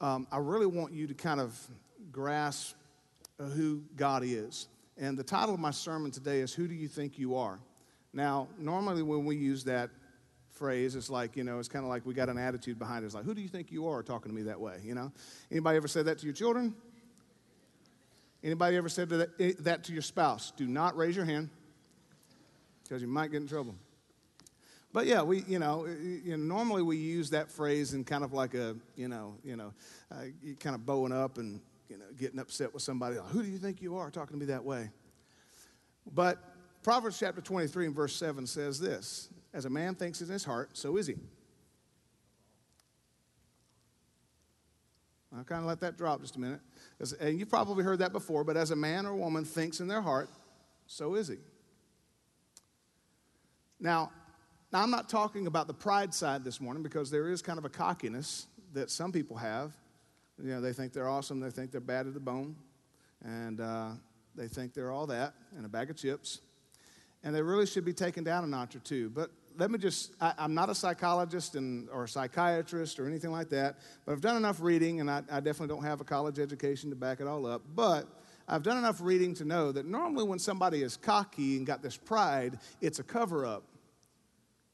[0.00, 1.58] um, I really want you to kind of
[2.12, 2.76] grasp
[3.40, 4.68] uh, who God is.
[4.96, 7.58] And the title of my sermon today is Who Do You Think You Are?
[8.12, 9.90] Now, normally when we use that
[10.50, 13.06] phrase, it's like, you know, it's kind of like we got an attitude behind it.
[13.06, 15.12] It's like, who do you think you are talking to me that way, you know?
[15.50, 16.74] Anybody ever said that to your children?
[18.42, 20.52] Anybody ever said that, eh, that to your spouse?
[20.56, 21.50] Do not raise your hand
[22.82, 23.74] because you might get in trouble.
[24.98, 28.32] But yeah, we, you know, you know, normally we use that phrase in kind of
[28.32, 29.72] like a, you know, you know,
[30.10, 30.24] uh,
[30.58, 33.16] kind of bowing up and, you know, getting upset with somebody.
[33.16, 34.90] Like, Who do you think you are talking to me that way?
[36.12, 36.42] But
[36.82, 40.76] Proverbs chapter 23 and verse 7 says this As a man thinks in his heart,
[40.76, 41.14] so is he.
[45.32, 46.60] I'll kind of let that drop just a minute.
[46.98, 49.86] As, and you've probably heard that before, but as a man or woman thinks in
[49.86, 50.28] their heart,
[50.88, 51.36] so is he.
[53.78, 54.10] Now,
[54.70, 57.64] now, I'm not talking about the pride side this morning because there is kind of
[57.64, 59.74] a cockiness that some people have.
[60.42, 62.54] You know, they think they're awesome, they think they're bad at the bone,
[63.24, 63.90] and uh,
[64.34, 66.42] they think they're all that and a bag of chips.
[67.24, 69.08] And they really should be taken down a notch or two.
[69.08, 73.32] But let me just, I, am not a psychologist and, or a psychiatrist or anything
[73.32, 76.38] like that, but I've done enough reading, and I, I definitely don't have a college
[76.38, 77.62] education to back it all up.
[77.74, 78.06] But
[78.46, 81.96] I've done enough reading to know that normally when somebody is cocky and got this
[81.96, 83.64] pride, it's a cover up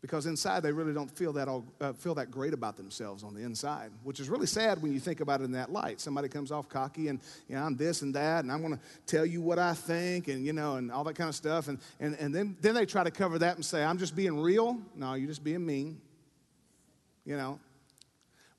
[0.05, 3.33] because inside they really don't feel that, all, uh, feel that great about themselves on
[3.33, 5.99] the inside, which is really sad when you think about it in that light.
[5.99, 8.81] Somebody comes off cocky and, you know, I'm this and that, and I'm going to
[9.07, 11.69] tell you what I think, and, you know, and all that kind of stuff.
[11.69, 14.39] And, and, and then, then they try to cover that and say, I'm just being
[14.39, 14.79] real.
[14.95, 15.99] No, you're just being mean.
[17.25, 17.59] You know,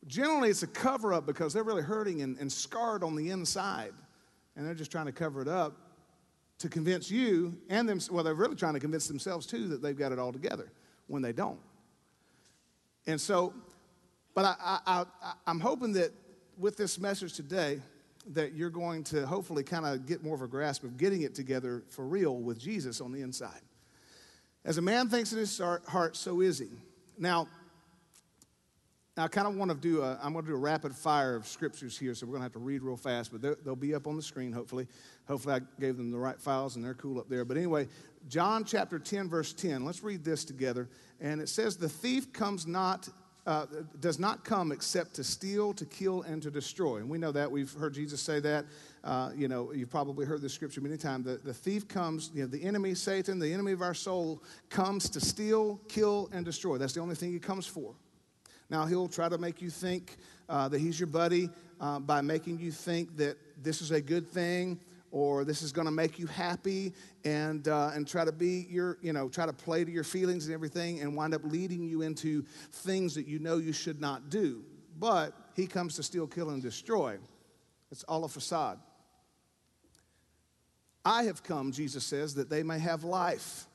[0.07, 3.93] generally it's a cover up because they're really hurting and, and scarred on the inside,
[4.55, 5.77] and they're just trying to cover it up
[6.57, 9.95] to convince you and them, well, they're really trying to convince themselves too that they've
[9.95, 10.71] got it all together
[11.07, 11.59] when they don't.
[13.07, 13.53] And so,
[14.33, 16.11] but I, I, I, I'm hoping that
[16.57, 17.79] with this message today,
[18.33, 21.35] that you're going to hopefully kind of get more of a grasp of getting it
[21.35, 23.61] together for real with Jesus on the inside.
[24.63, 26.69] As a man thinks in his heart, so is he.
[27.19, 27.47] Now,
[29.17, 31.47] I kind of want to do a, I'm going to do a rapid fire of
[31.47, 34.07] scriptures here, so we're going to have to read real fast, but they'll be up
[34.07, 34.87] on the screen, hopefully.
[35.25, 37.45] Hopefully, I gave them the right files and they're cool up there.
[37.45, 37.87] But anyway,
[38.27, 39.85] John chapter 10, verse 10.
[39.85, 40.89] Let's read this together.
[41.21, 43.09] And it says, The thief comes not.
[43.47, 43.67] Uh,
[43.99, 46.97] does not come except to steal, to kill, and to destroy.
[46.97, 47.51] And we know that.
[47.51, 48.65] We've heard Jesus say that.
[49.03, 51.25] Uh, you know, you've probably heard this scripture many times.
[51.25, 55.11] The, the thief comes, you know, the enemy, Satan, the enemy of our soul, comes
[55.11, 56.79] to steal, kill, and destroy.
[56.79, 57.93] That's the only thing he comes for.
[58.69, 60.17] Now, he'll try to make you think
[60.49, 61.49] uh, that he's your buddy
[61.79, 64.79] uh, by making you think that this is a good thing
[65.11, 66.93] or this is going to make you happy
[67.23, 70.45] and, uh, and try to be your, you know, try to play to your feelings
[70.45, 74.29] and everything and wind up leading you into things that you know you should not
[74.29, 74.63] do.
[74.99, 77.17] But he comes to steal, kill, and destroy.
[77.91, 78.79] It's all a facade.
[81.05, 83.67] I have come, Jesus says, that they may have life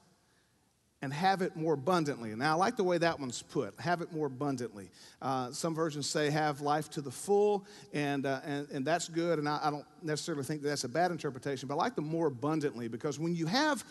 [1.03, 2.35] and have it more abundantly.
[2.35, 4.91] Now, I like the way that one's put have it more abundantly.
[5.23, 9.39] Uh, some versions say have life to the full, and, uh, and, and that's good,
[9.39, 12.03] and I, I don't necessarily think that that's a bad interpretation, but I like the
[12.03, 13.85] more abundantly because when you have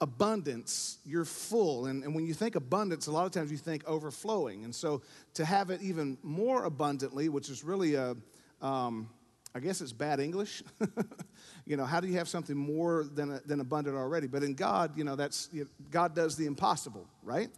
[0.00, 1.86] abundance, you're full.
[1.86, 4.64] And, and when you think abundance, a lot of times you think overflowing.
[4.64, 5.00] And so
[5.34, 8.16] to have it even more abundantly, which is really a,
[8.60, 9.08] um,
[9.54, 10.62] I guess it's bad English.
[11.66, 14.26] you know, how do you have something more than, than abundant already?
[14.26, 17.50] But in God, you know, that's, you know, God does the impossible, right?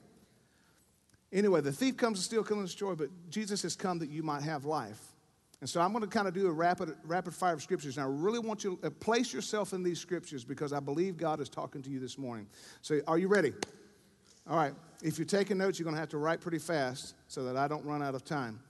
[1.32, 4.22] Anyway, the thief comes to steal, kill, and destroy, but Jesus has come that you
[4.22, 5.00] might have life.
[5.60, 7.96] And so I'm going to kind of do a rapid, rapid fire of scriptures.
[7.96, 11.40] And I really want you to place yourself in these scriptures because I believe God
[11.40, 12.46] is talking to you this morning.
[12.82, 13.52] So, are you ready?
[14.48, 14.74] All right.
[15.02, 17.66] If you're taking notes, you're going to have to write pretty fast so that I
[17.66, 18.60] don't run out of time.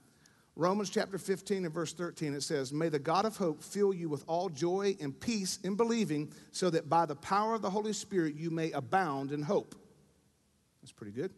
[0.57, 4.07] Romans chapter 15 and verse 13, it says, May the God of hope fill you
[4.07, 7.91] with all joy and peace in believing, so that by the power of the Holy
[7.91, 9.75] Spirit you may abound in hope.
[10.81, 11.31] That's pretty good.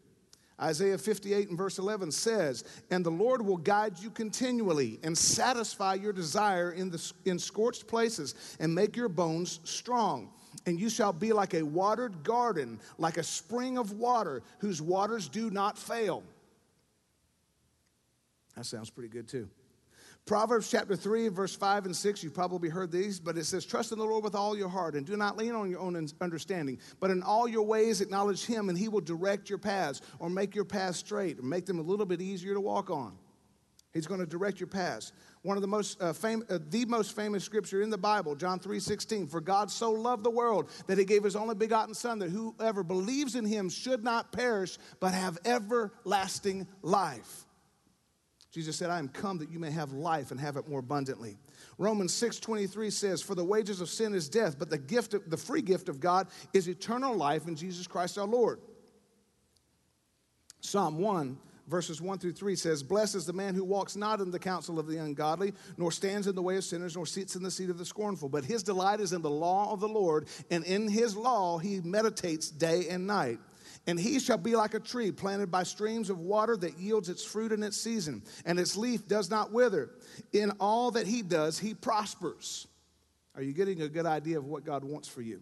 [0.61, 5.95] Isaiah 58 and verse 11 says, And the Lord will guide you continually and satisfy
[5.95, 10.29] your desire in, the, in scorched places and make your bones strong.
[10.65, 15.29] And you shall be like a watered garden, like a spring of water whose waters
[15.29, 16.23] do not fail.
[18.57, 19.47] That sounds pretty good too.
[20.25, 23.93] Proverbs chapter 3, verse 5 and 6, you've probably heard these, but it says, Trust
[23.93, 26.79] in the Lord with all your heart and do not lean on your own understanding,
[26.99, 30.53] but in all your ways acknowledge Him and He will direct your paths or make
[30.53, 33.15] your paths straight or make them a little bit easier to walk on.
[33.93, 35.13] He's going to direct your paths.
[35.43, 38.59] One of the most uh, fam- uh, the most famous scripture in the Bible, John
[38.59, 42.31] 3:16, for God so loved the world that he gave his only begotten son that
[42.31, 47.46] whoever believes in him should not perish but have everlasting life.
[48.57, 51.37] Jesus said, I am come that you may have life and have it more abundantly.
[51.77, 55.37] Romans 6:23 says, For the wages of sin is death, but the gift of, the
[55.37, 58.59] free gift of God is eternal life in Jesus Christ our Lord.
[60.59, 61.37] Psalm 1
[61.67, 64.79] verses 1 through 3 says, Blessed is the man who walks not in the counsel
[64.79, 67.69] of the ungodly, nor stands in the way of sinners, nor sits in the seat
[67.69, 68.27] of the scornful.
[68.27, 71.79] But his delight is in the law of the Lord, and in his law he
[71.81, 73.37] meditates day and night.
[73.87, 77.23] And he shall be like a tree planted by streams of water that yields its
[77.23, 79.91] fruit in its season, and its leaf does not wither.
[80.33, 82.67] In all that he does, he prospers.
[83.33, 85.41] Are you getting a good idea of what God wants for you?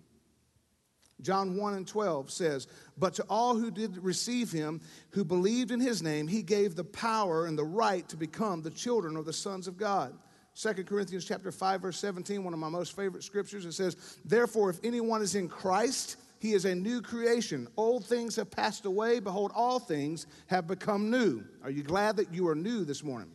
[1.21, 4.81] John 1 and 12 says, But to all who did receive him,
[5.11, 8.69] who believed in his name, he gave the power and the right to become the
[8.69, 10.13] children of the sons of God.
[10.55, 14.69] 2 Corinthians chapter 5, verse 17, one of my most favorite scriptures, it says, Therefore,
[14.69, 17.67] if anyone is in Christ, he is a new creation.
[17.77, 19.19] Old things have passed away.
[19.19, 21.43] Behold, all things have become new.
[21.63, 23.31] Are you glad that you are new this morning?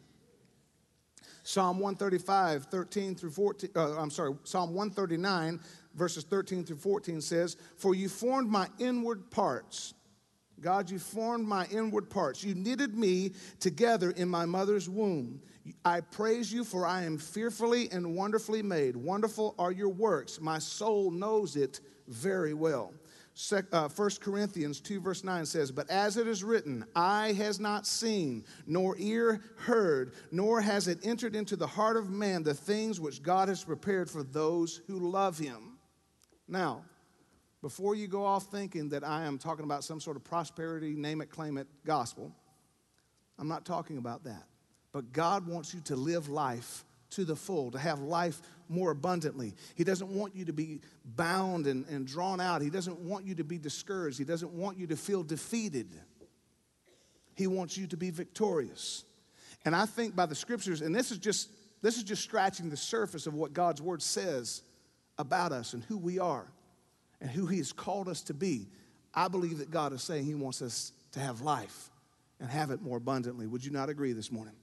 [1.43, 5.61] Psalm 135, 13 through 14, uh, I'm sorry, Psalm 139,
[5.95, 9.95] verses 13 through 14 says, For you formed my inward parts.
[10.61, 12.45] God, you formed my inward parts.
[12.45, 15.41] You knitted me together in my mother's womb.
[15.85, 18.95] I praise you, for I am fearfully and wonderfully made.
[18.95, 20.41] Wonderful are your works.
[20.41, 22.93] My soul knows it very well.
[23.73, 27.87] Uh, 1 Corinthians 2, verse 9 says, But as it is written, eye has not
[27.87, 33.01] seen, nor ear heard, nor has it entered into the heart of man the things
[33.01, 35.79] which God has prepared for those who love him.
[36.49, 36.85] Now,
[37.63, 41.21] before you go off thinking that I am talking about some sort of prosperity, name
[41.21, 42.35] it, claim it gospel,
[43.39, 44.45] I'm not talking about that.
[44.93, 49.55] But God wants you to live life to the full, to have life more abundantly.
[49.75, 52.63] He doesn't want you to be bound and, and drawn out.
[52.63, 54.19] He doesn't want you to be discouraged.
[54.19, 55.89] He doesn't want you to feel defeated.
[57.35, 59.05] He wants you to be victorious.
[59.65, 61.51] And I think by the scriptures, and this is just
[61.83, 64.63] this is just scratching the surface of what God's word says
[65.19, 66.47] about us and who we are
[67.21, 68.69] and who He has called us to be.
[69.15, 71.91] I believe that God is saying He wants us to have life
[72.39, 73.47] and have it more abundantly.
[73.47, 74.55] Would you not agree this morning?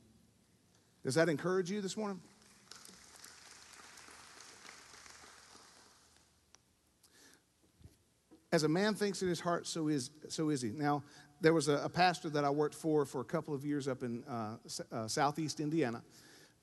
[1.04, 2.20] Does that encourage you this morning?
[8.52, 10.70] As a man thinks in his heart, so is, so is he.
[10.70, 11.04] Now,
[11.42, 14.04] there was a, a pastor that I worked for for a couple of years up
[14.04, 14.56] in uh,
[14.92, 16.02] uh, southeast Indiana.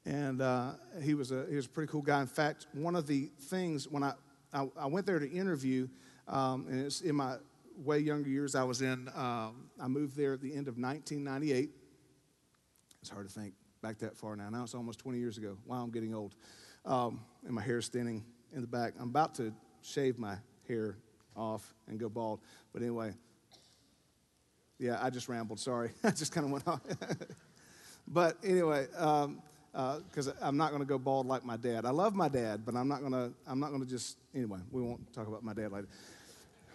[0.06, 0.72] And uh,
[1.02, 2.20] he, was a, he was a pretty cool guy.
[2.20, 4.14] In fact, one of the things when I,
[4.52, 5.88] I, I went there to interview,
[6.28, 7.36] um, and it's in my
[7.76, 11.70] way younger years, I was in, um, I moved there at the end of 1998.
[13.00, 14.48] It's hard to think back that far now.
[14.48, 15.58] Now it's almost 20 years ago.
[15.66, 16.34] Wow, I'm getting old.
[16.86, 18.94] Um, and my hair's thinning in the back.
[18.98, 19.52] I'm about to
[19.82, 20.96] shave my hair
[21.36, 22.40] off and go bald.
[22.72, 23.12] But anyway,
[24.78, 25.60] yeah, I just rambled.
[25.60, 25.90] Sorry.
[26.04, 26.80] I just kind of went off.
[28.08, 29.42] but anyway, because um,
[29.74, 31.84] uh, I'm not going to go bald like my dad.
[31.84, 33.32] I love my dad, but I'm not going to.
[33.46, 34.18] I'm not going to just.
[34.34, 35.88] Anyway, we won't talk about my dad later.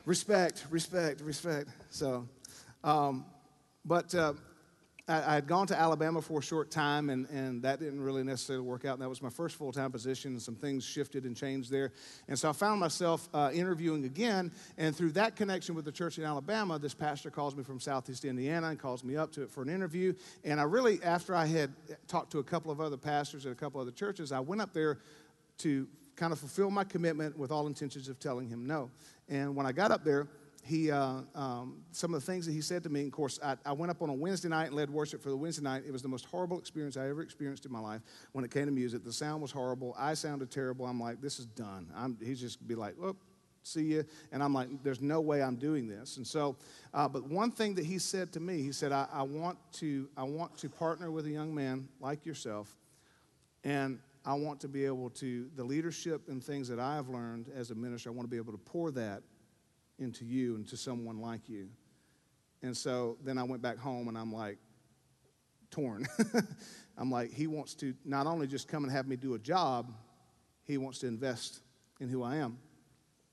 [0.06, 1.70] Respect, respect, respect.
[1.90, 2.28] So,
[2.84, 3.26] um,
[3.86, 4.34] but uh,
[5.10, 8.64] I, had gone to Alabama for a short time, and, and that didn't really necessarily
[8.64, 8.94] work out.
[8.94, 11.92] And that was my first full time position, and some things shifted and changed there.
[12.28, 14.52] And so I found myself uh, interviewing again.
[14.78, 18.24] And through that connection with the church in Alabama, this pastor calls me from Southeast
[18.24, 20.14] Indiana and calls me up to it for an interview.
[20.44, 21.74] And I really, after I had
[22.08, 24.74] talked to a couple of other pastors at a couple other churches, I went up
[24.74, 25.00] there
[25.60, 28.92] to kind of fulfill my commitment with all intentions of telling him no.
[29.30, 30.28] And when I got up there,
[30.66, 33.56] he, uh, um, some of the things that he said to me, of course, I,
[33.66, 35.84] I, went up on a Wednesday night and led worship for the Wednesday night.
[35.86, 38.02] It was the most horrible experience I ever experienced in my life
[38.34, 39.04] when it came to music.
[39.04, 39.96] The sound was horrible.
[39.98, 40.86] I sounded terrible.
[40.86, 41.92] I'm like, this is done.
[41.96, 43.16] I'm, he's just be like, well,
[43.64, 44.06] see you.
[44.32, 46.18] And I'm like, there's no way I'm doing this.
[46.18, 46.56] And so,
[46.94, 50.10] uh, but one thing that he said to me, he said, I, I, want to,
[50.18, 52.76] I want to partner with a young man like yourself,
[53.64, 57.50] and I want to be able to, the leadership and things that I have learned
[57.56, 59.24] as a minister, I want to be able to pour that
[60.00, 61.70] into you and to someone like you.
[62.62, 64.58] And so then I went back home and I'm like
[65.72, 66.08] torn.
[66.98, 69.94] I'm like, he wants to not only just come and have me do a job,
[70.66, 71.62] he wants to invest
[72.00, 72.58] in who I am.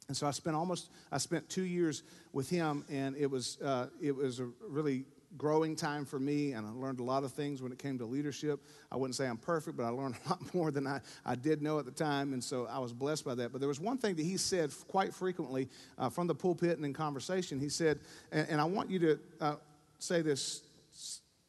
[0.08, 3.88] And so I spent almost, I spent two years with him, and it was, uh,
[4.00, 5.04] it was a really
[5.36, 8.06] growing time for me, and I learned a lot of things when it came to
[8.06, 8.60] leadership.
[8.90, 11.62] I wouldn't say I'm perfect, but I learned a lot more than I, I did
[11.62, 13.52] know at the time, and so I was blessed by that.
[13.52, 16.84] But there was one thing that he said quite frequently uh, from the pulpit and
[16.84, 17.60] in conversation.
[17.60, 18.00] He said,
[18.32, 19.56] and, and I want you to uh,
[19.98, 20.62] say this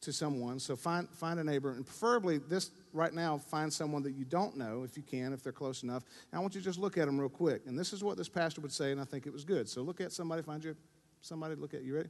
[0.00, 0.60] to someone.
[0.60, 4.56] So find, find a neighbor, and preferably this right now, find someone that you don't
[4.56, 6.04] know, if you can, if they're close enough.
[6.30, 7.62] And I want you to just look at them real quick.
[7.66, 9.68] And this is what this pastor would say, and I think it was good.
[9.68, 10.76] So look at somebody, find you
[11.20, 12.08] somebody, look at you ready?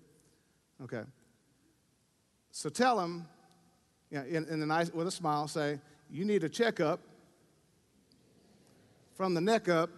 [0.82, 1.02] Okay.
[2.58, 3.24] So tell him,
[4.10, 5.78] Yeah, in, in a nice, with a smile, say,
[6.10, 6.98] You need a checkup
[9.14, 9.90] from the neck up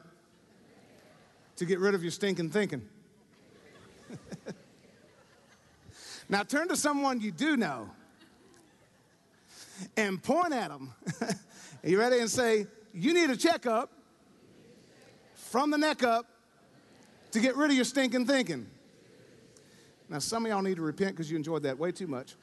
[1.57, 2.87] to get rid of your stinking thinking.
[6.29, 7.89] now turn to someone you do know
[9.97, 10.93] and point at them.
[11.83, 12.19] You ready?
[12.19, 13.91] And say, You need a checkup
[15.33, 16.27] from the neck up
[17.31, 18.67] to get rid of your stinking thinking.
[20.11, 22.35] Now, some of y'all need to repent because you enjoyed that way too much.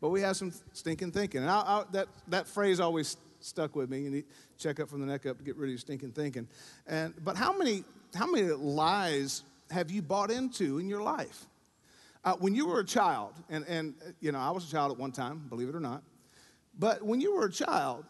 [0.00, 1.42] But we have some stinking thinking.
[1.42, 4.00] And I, I, that, that phrase always stuck with me.
[4.00, 4.24] You need
[4.58, 6.48] check up from the neck up to get rid of your stinking thinking.
[6.86, 7.84] And, but how many,
[8.14, 11.46] how many lies have you bought into in your life?
[12.24, 14.98] Uh, when you were a child, and, and you know, I was a child at
[14.98, 16.02] one time, believe it or not,
[16.78, 18.04] but when you were a child,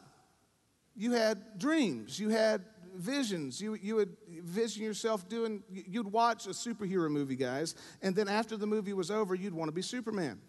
[0.94, 2.64] you had dreams, you had
[2.96, 3.60] visions.
[3.60, 8.56] You, you would vision yourself doing, you'd watch a superhero movie, guys, and then after
[8.56, 10.40] the movie was over, you'd want to be Superman.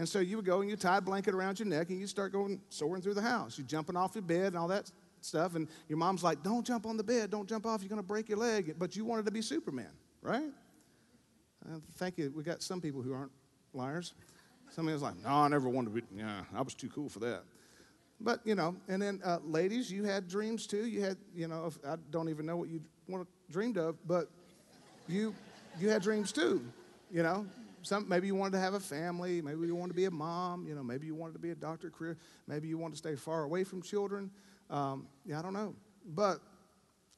[0.00, 2.06] And so you would go and you tie a blanket around your neck and you
[2.06, 3.58] start going soaring through the house.
[3.58, 4.90] You're jumping off your bed and all that
[5.20, 5.56] stuff.
[5.56, 8.02] And your mom's like, don't jump on the bed, don't jump off, you're going to
[8.02, 8.76] break your leg.
[8.78, 9.90] But you wanted to be Superman,
[10.22, 10.48] right?
[11.66, 12.32] Uh, thank you.
[12.34, 13.30] We got some people who aren't
[13.74, 14.14] liars.
[14.70, 17.18] Somebody was like, no, I never wanted to be, yeah, I was too cool for
[17.18, 17.42] that.
[18.22, 20.86] But, you know, and then uh, ladies, you had dreams too.
[20.86, 22.80] You had, you know, I don't even know what you
[23.50, 24.30] dreamed of, but
[25.08, 25.34] you,
[25.78, 26.64] you had dreams too,
[27.10, 27.44] you know.
[27.82, 29.40] Some, maybe you wanted to have a family.
[29.42, 30.66] Maybe you wanted to be a mom.
[30.66, 32.16] You know, maybe you wanted to be a doctor career.
[32.46, 34.30] Maybe you wanted to stay far away from children.
[34.68, 35.74] Um, yeah, I don't know.
[36.04, 36.40] But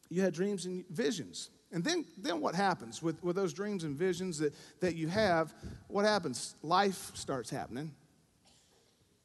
[0.09, 1.51] you had dreams and visions.
[1.73, 5.55] And then, then what happens with, with those dreams and visions that, that you have?
[5.89, 6.55] What happens?
[6.63, 7.93] Life starts happening.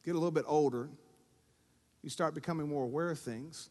[0.06, 0.90] Get a little bit older
[2.08, 3.70] you start becoming more aware of things.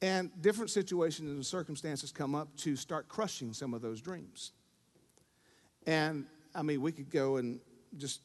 [0.00, 4.52] And different situations and circumstances come up to start crushing some of those dreams.
[5.86, 6.24] And
[6.54, 7.60] I mean, we could go and
[7.96, 8.20] just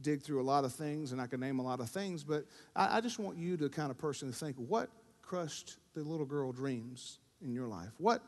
[0.00, 2.44] dig through a lot of things, and I could name a lot of things, but
[2.74, 4.90] I, I just want you, to kind of personally think what
[5.22, 7.90] crushed the little girl dreams in your life?
[7.98, 8.22] What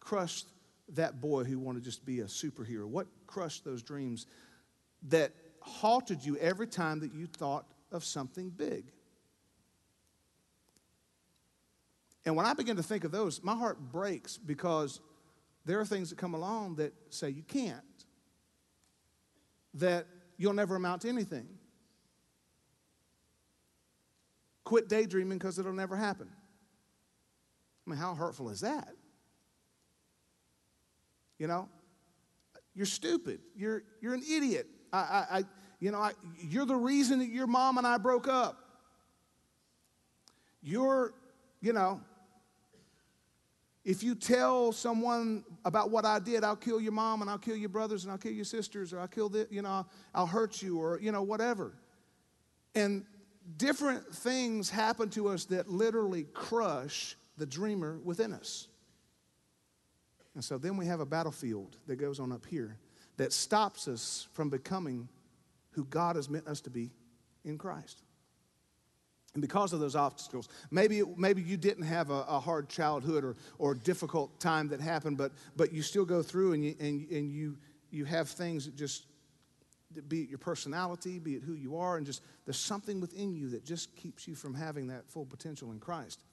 [0.00, 0.46] crushed
[0.94, 2.86] that boy who wanted to just be a superhero?
[2.86, 4.26] What crushed those dreams
[5.08, 8.84] that halted you every time that you thought of something big?
[12.24, 15.00] And when I begin to think of those, my heart breaks because
[15.64, 17.95] there are things that come along that say you can't,
[19.76, 20.06] that
[20.36, 21.46] you'll never amount to anything.
[24.64, 26.28] Quit daydreaming because it'll never happen.
[27.86, 28.88] I mean, how hurtful is that?
[31.38, 31.68] You know,
[32.74, 33.40] you're stupid.
[33.56, 34.66] You're, you're an idiot.
[34.92, 35.44] I, I, I
[35.78, 38.58] you know, I, you're the reason that your mom and I broke up.
[40.62, 41.14] You're,
[41.60, 42.00] you know,
[43.86, 47.54] if you tell someone about what I did, I'll kill your mom and I'll kill
[47.54, 50.60] your brothers and I'll kill your sisters or I'll kill the, you know, I'll hurt
[50.60, 51.72] you or, you know, whatever.
[52.74, 53.04] And
[53.56, 58.66] different things happen to us that literally crush the dreamer within us.
[60.34, 62.78] And so then we have a battlefield that goes on up here
[63.18, 65.08] that stops us from becoming
[65.70, 66.90] who God has meant us to be
[67.44, 68.02] in Christ.
[69.36, 73.36] And because of those obstacles, maybe, maybe you didn't have a, a, hard childhood or,
[73.58, 77.30] or difficult time that happened, but, but you still go through and, you, and, and
[77.30, 77.58] you,
[77.90, 79.04] you have things that just,
[80.08, 83.50] be it your personality, be it who you are, and just there's something within you
[83.50, 86.24] that just keeps you from having that full potential in Christ.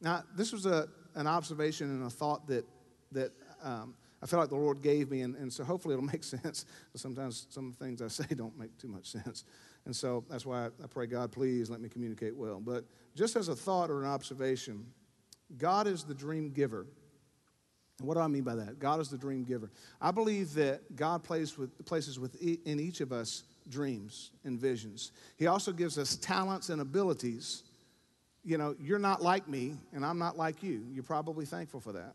[0.00, 2.64] Now, this was a, an observation and a thought that,
[3.12, 3.30] that
[3.62, 6.66] um, I feel like the Lord gave me, and, and so hopefully it'll make sense.
[6.90, 9.44] But sometimes some of the things I say don't make too much sense.
[9.86, 12.60] And so that's why I pray, God, please let me communicate well.
[12.60, 12.84] But
[13.14, 14.86] just as a thought or an observation,
[15.58, 16.86] God is the dream giver.
[17.98, 18.78] And what do I mean by that?
[18.78, 19.70] God is the dream giver.
[20.00, 25.12] I believe that God plays with, places within each of us dreams and visions.
[25.36, 27.62] He also gives us talents and abilities.
[28.44, 30.84] You know, you're not like me, and I'm not like you.
[30.92, 32.14] You're probably thankful for that.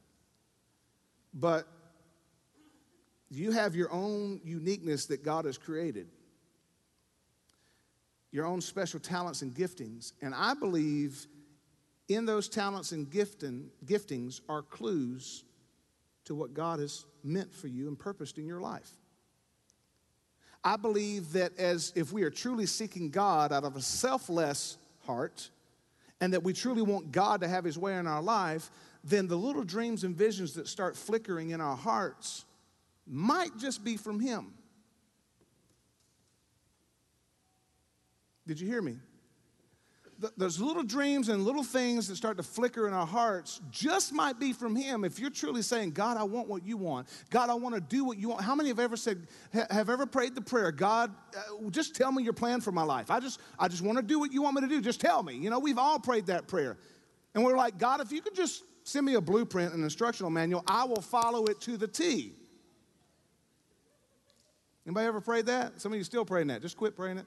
[1.34, 1.68] But
[3.30, 6.08] you have your own uniqueness that God has created
[8.36, 10.12] your own special talents and giftings.
[10.22, 11.26] And I believe
[12.10, 15.46] in those talents and gifting, giftings are clues
[16.26, 18.92] to what God has meant for you and purposed in your life.
[20.66, 25.50] I believe that as if we are truly seeking God out of a selfless heart,
[26.20, 28.70] and that we truly want God to have his way in our life,
[29.04, 32.44] then the little dreams and visions that start flickering in our hearts
[33.08, 34.54] might just be from him.
[38.48, 38.98] Did you hear me?
[40.20, 44.14] th- those little dreams and little things that start to flicker in our hearts just
[44.14, 45.04] might be from Him.
[45.04, 47.08] If you're truly saying, God, I want what you want.
[47.30, 48.42] God, I want to do what you want.
[48.42, 52.12] How many have ever said, ha- have ever prayed the prayer, God, uh, just tell
[52.12, 53.12] me your plan for my life.
[53.12, 54.82] I just, I just want to do what you want me to do.
[54.82, 55.36] Just tell me.
[55.36, 56.78] You know, we've all prayed that prayer.
[57.34, 60.64] And we're like, God, if you could just send me a blueprint, an instructional manual,
[60.68, 62.34] I will follow it to the T.
[64.86, 65.82] Anybody ever prayed that?
[65.82, 66.62] Some of you still praying that.
[66.62, 67.26] Just quit praying it.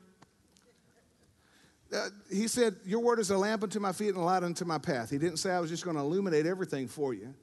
[1.94, 4.64] Uh, he said, Your word is a lamp unto my feet and a light unto
[4.64, 5.10] my path.
[5.10, 7.34] He didn't say I was just going to illuminate everything for you.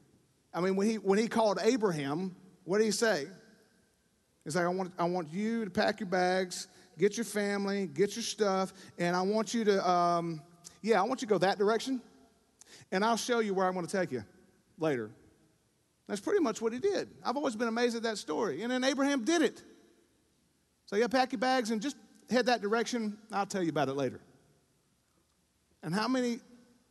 [0.54, 3.28] I mean, when he, when he called Abraham, what did he say?
[4.44, 8.16] He's like, I want, I want you to pack your bags, get your family, get
[8.16, 10.42] your stuff, and I want you to, um,
[10.82, 12.00] yeah, I want you to go that direction,
[12.92, 14.24] and I'll show you where I'm going to take you
[14.78, 15.10] later.
[16.08, 17.10] That's pretty much what he did.
[17.24, 18.62] I've always been amazed at that story.
[18.62, 19.62] And then Abraham did it.
[20.86, 21.98] So, yeah, pack your bags and just
[22.30, 23.18] head that direction.
[23.32, 24.22] I'll tell you about it later.
[25.86, 26.39] And how many,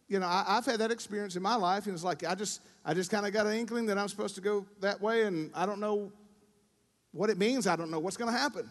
[0.07, 2.63] you know, I, have had that experience in my life, and it's like I just,
[2.85, 5.51] I just kind of got an inkling that I'm supposed to go that way, and
[5.53, 6.13] I don't know
[7.11, 7.67] what it means.
[7.67, 8.71] I don't know what's going to happen.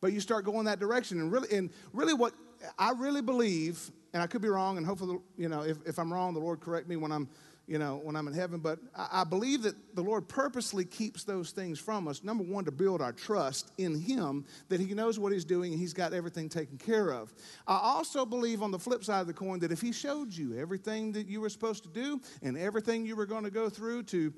[0.00, 2.32] But you start going that direction, and really, and really, what
[2.78, 6.10] I really believe, and I could be wrong, and hopefully, you know, if, if I'm
[6.10, 7.28] wrong, the Lord correct me when I'm
[7.66, 8.60] you know, when I'm in heaven.
[8.60, 12.22] But I, I believe that the Lord purposely keeps those things from us.
[12.22, 15.80] Number one, to build our trust in Him, that He knows what He's doing and
[15.80, 17.32] He's got everything taken care of.
[17.66, 20.58] I also believe on the flip side of the coin that if He showed you
[20.58, 24.04] everything that you were supposed to do and everything you were going to go through
[24.04, 24.32] to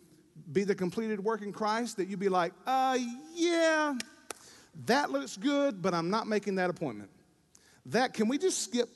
[0.52, 2.96] be the completed work in Christ, that you'd be like, uh,
[3.34, 3.94] yeah,
[4.86, 7.10] that looks good, but I'm not making that appointment.
[7.86, 8.88] That, can we just skip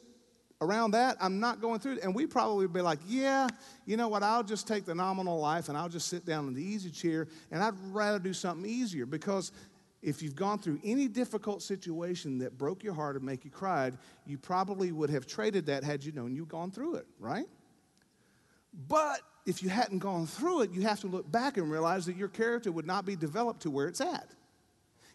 [0.63, 2.03] around that, I'm not going through it.
[2.03, 3.49] And we probably would be like, yeah,
[3.85, 4.23] you know what?
[4.23, 7.27] I'll just take the nominal life and I'll just sit down in the easy chair
[7.51, 9.53] and I'd rather do something easier because
[10.03, 13.99] if you've gone through any difficult situation that broke your heart and make you cried,
[14.27, 17.47] you probably would have traded that had you known you'd gone through it, right?
[18.89, 22.17] But if you hadn't gone through it, you have to look back and realize that
[22.17, 24.29] your character would not be developed to where it's at.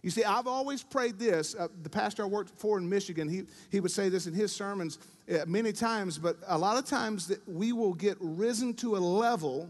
[0.07, 1.53] You see, I've always prayed this.
[1.53, 4.53] Uh, the pastor I worked for in Michigan, he, he would say this in his
[4.53, 4.99] sermons
[5.29, 8.99] uh, many times, but a lot of times that we will get risen to a
[8.99, 9.67] level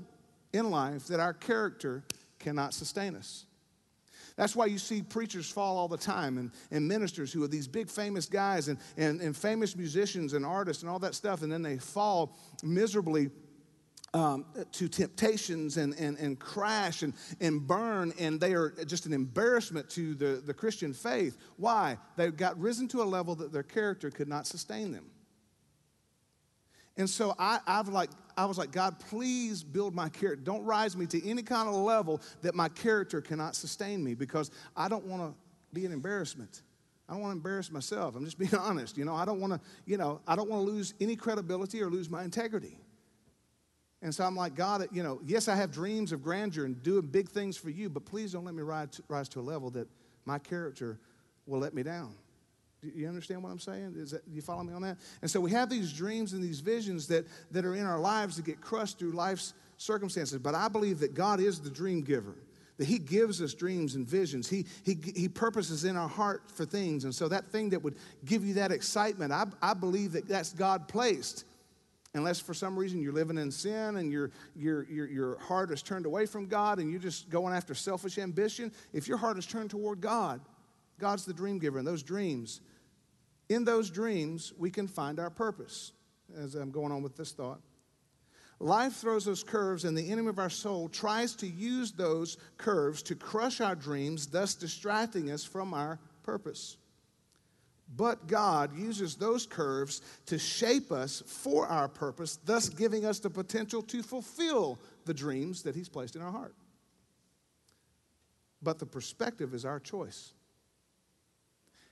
[0.53, 2.03] in life that our character
[2.37, 3.45] cannot sustain us.
[4.35, 7.67] That's why you see preachers fall all the time and, and ministers who are these
[7.67, 11.51] big famous guys and, and, and famous musicians and artists and all that stuff, and
[11.51, 13.31] then they fall miserably
[14.13, 19.13] um, to temptations and, and, and crash and, and burn, and they are just an
[19.13, 21.37] embarrassment to the, the Christian faith.
[21.57, 21.97] Why?
[22.15, 25.11] They got risen to a level that their character could not sustain them.
[26.97, 30.43] And so I, I've like, I was like, God, please build my character.
[30.43, 34.49] Don't rise me to any kind of level that my character cannot sustain me because
[34.75, 35.35] I don't want to
[35.73, 36.63] be an embarrassment.
[37.07, 38.15] I don't want to embarrass myself.
[38.15, 38.97] I'm just being honest.
[38.97, 41.81] You know, I don't want to, you know, I don't want to lose any credibility
[41.81, 42.79] or lose my integrity.
[44.01, 47.01] And so I'm like, God, you know, yes, I have dreams of grandeur and doing
[47.01, 49.71] big things for you, but please don't let me rise to, rise to a level
[49.71, 49.87] that
[50.25, 50.99] my character
[51.47, 52.13] will let me down.
[52.81, 53.95] Do you understand what I'm saying?
[53.97, 54.97] Is that, you follow me on that?
[55.23, 58.35] And so we have these dreams and these visions that, that are in our lives
[58.35, 60.37] that get crushed through life's circumstances.
[60.37, 62.35] But I believe that God is the dream giver,
[62.77, 64.47] that He gives us dreams and visions.
[64.47, 67.03] He, he, he purposes in our heart for things.
[67.03, 70.53] And so that thing that would give you that excitement, I, I believe that that's
[70.53, 71.45] God placed
[72.17, 75.81] unless for some reason you're living in sin and your, your, your, your heart is
[75.81, 79.45] turned away from God and you're just going after selfish ambition, if your heart is
[79.45, 80.41] turned toward God,
[80.99, 81.77] God's the dream giver.
[81.77, 82.61] And those dreams,
[83.49, 85.91] in those dreams, we can find our purpose.
[86.37, 87.61] As I'm going on with this thought.
[88.59, 93.03] Life throws those curves, and the enemy of our soul tries to use those curves
[93.03, 96.77] to crush our dreams, thus distracting us from our purpose.
[97.95, 103.29] But God uses those curves to shape us for our purpose, thus giving us the
[103.29, 106.53] potential to fulfill the dreams that He's placed in our heart.
[108.61, 110.33] But the perspective is our choice.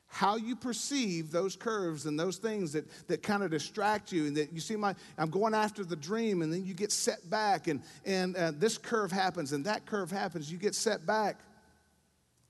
[0.07, 4.37] How you perceive those curves and those things that, that kind of distract you, and
[4.37, 7.67] that you see, my, I'm going after the dream, and then you get set back,
[7.67, 11.39] and, and uh, this curve happens, and that curve happens, you get set back.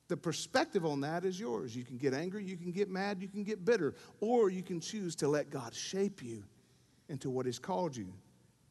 [0.07, 1.75] The perspective on that is yours.
[1.75, 4.79] You can get angry, you can get mad, you can get bitter, or you can
[4.79, 6.43] choose to let God shape you
[7.09, 8.13] into what He's called you.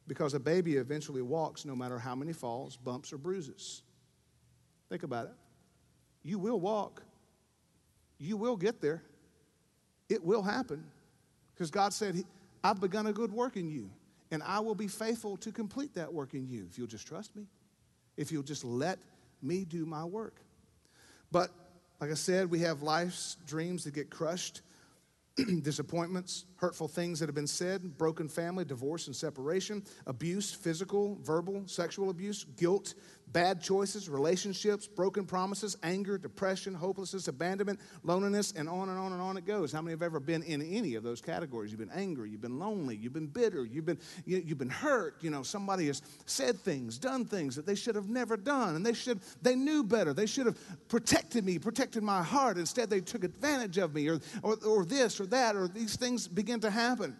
[0.07, 3.81] Because a baby eventually walks no matter how many falls, bumps, or bruises.
[4.89, 5.33] Think about it.
[6.23, 7.03] You will walk,
[8.17, 9.03] you will get there,
[10.09, 10.83] it will happen.
[11.53, 12.23] Because God said,
[12.63, 13.89] I've begun a good work in you,
[14.31, 17.35] and I will be faithful to complete that work in you if you'll just trust
[17.35, 17.45] me,
[18.15, 18.99] if you'll just let
[19.41, 20.44] me do my work.
[21.35, 21.51] But
[21.99, 24.61] like I said, we have life's dreams that get crushed
[25.63, 31.63] disappointments, hurtful things that have been said, broken family, divorce and separation, abuse, physical, verbal,
[31.65, 32.93] sexual abuse, guilt,
[33.31, 39.21] bad choices, relationships, broken promises, anger, depression, hopelessness, abandonment, loneliness, and on and on and
[39.21, 39.71] on it goes.
[39.71, 41.71] How many have ever been in any of those categories?
[41.71, 45.17] You've been angry, you've been lonely, you've been bitter, you've been, you, have been hurt.
[45.21, 48.85] You know, somebody has said things, done things that they should have never done, and
[48.85, 50.13] they should, they knew better.
[50.13, 50.57] They should have
[50.87, 52.57] protected me, protected my heart.
[52.57, 56.27] Instead, they took advantage of me, or, or, or this or that, or these things
[56.27, 57.17] begin to happen.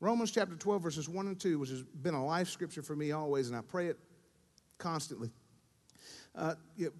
[0.00, 3.12] Romans chapter 12, verses 1 and 2, which has been a life scripture for me
[3.12, 3.98] always, and I pray it
[4.78, 5.30] constantly.
[6.34, 6.54] Uh,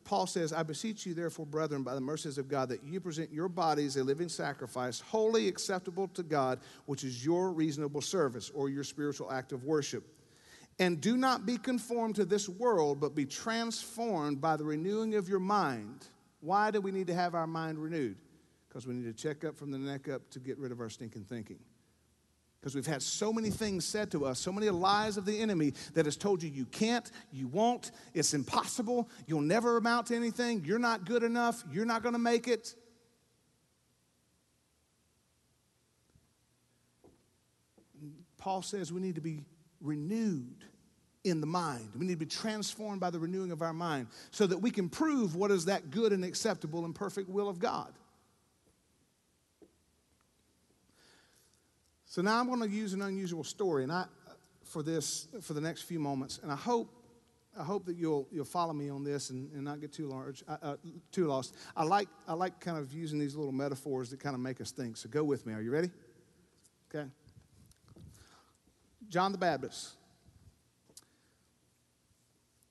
[0.05, 3.31] Paul says, I beseech you, therefore, brethren, by the mercies of God, that you present
[3.31, 8.71] your bodies a living sacrifice, wholly acceptable to God, which is your reasonable service or
[8.71, 10.05] your spiritual act of worship.
[10.79, 15.29] And do not be conformed to this world, but be transformed by the renewing of
[15.29, 16.07] your mind.
[16.41, 18.17] Why do we need to have our mind renewed?
[18.69, 20.91] Because we need to check up from the neck up to get rid of our
[20.91, 21.59] stinking thinking
[22.61, 25.73] because we've had so many things said to us, so many lies of the enemy
[25.95, 30.65] that has told you you can't, you won't, it's impossible, you'll never amount to anything,
[30.65, 32.75] you're not good enough, you're not going to make it.
[38.39, 39.43] Paul says we need to be
[39.81, 40.65] renewed
[41.25, 41.91] in the mind.
[41.99, 44.89] We need to be transformed by the renewing of our mind so that we can
[44.89, 47.93] prove what is that good and acceptable and perfect will of God.
[52.17, 54.07] So now I'm going to use an unusual story, and I,
[54.65, 56.91] for this for the next few moments, and I hope
[57.61, 60.43] I hope that you'll you'll follow me on this and, and not get too large
[60.49, 60.77] uh, uh,
[61.13, 61.55] too lost.
[61.77, 64.71] I like I like kind of using these little metaphors that kind of make us
[64.71, 64.97] think.
[64.97, 65.53] So go with me.
[65.53, 65.91] Are you ready?
[66.89, 67.07] Okay.
[69.11, 69.91] John the Baptist.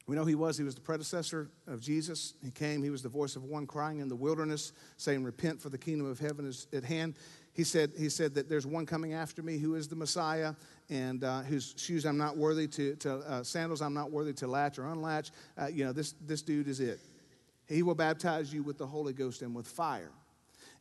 [0.07, 0.57] We know he was.
[0.57, 2.33] He was the predecessor of Jesus.
[2.43, 2.81] He came.
[2.81, 6.09] He was the voice of one crying in the wilderness, saying, "Repent, for the kingdom
[6.09, 7.13] of heaven is at hand."
[7.55, 10.53] He said, he said that there's one coming after me who is the Messiah
[10.89, 14.47] and uh, whose shoes I'm not worthy to, to uh, sandals I'm not worthy to
[14.47, 15.31] latch or unlatch.
[15.57, 16.99] Uh, you know, this, this dude is it.
[17.67, 20.11] He will baptize you with the Holy Ghost and with fire.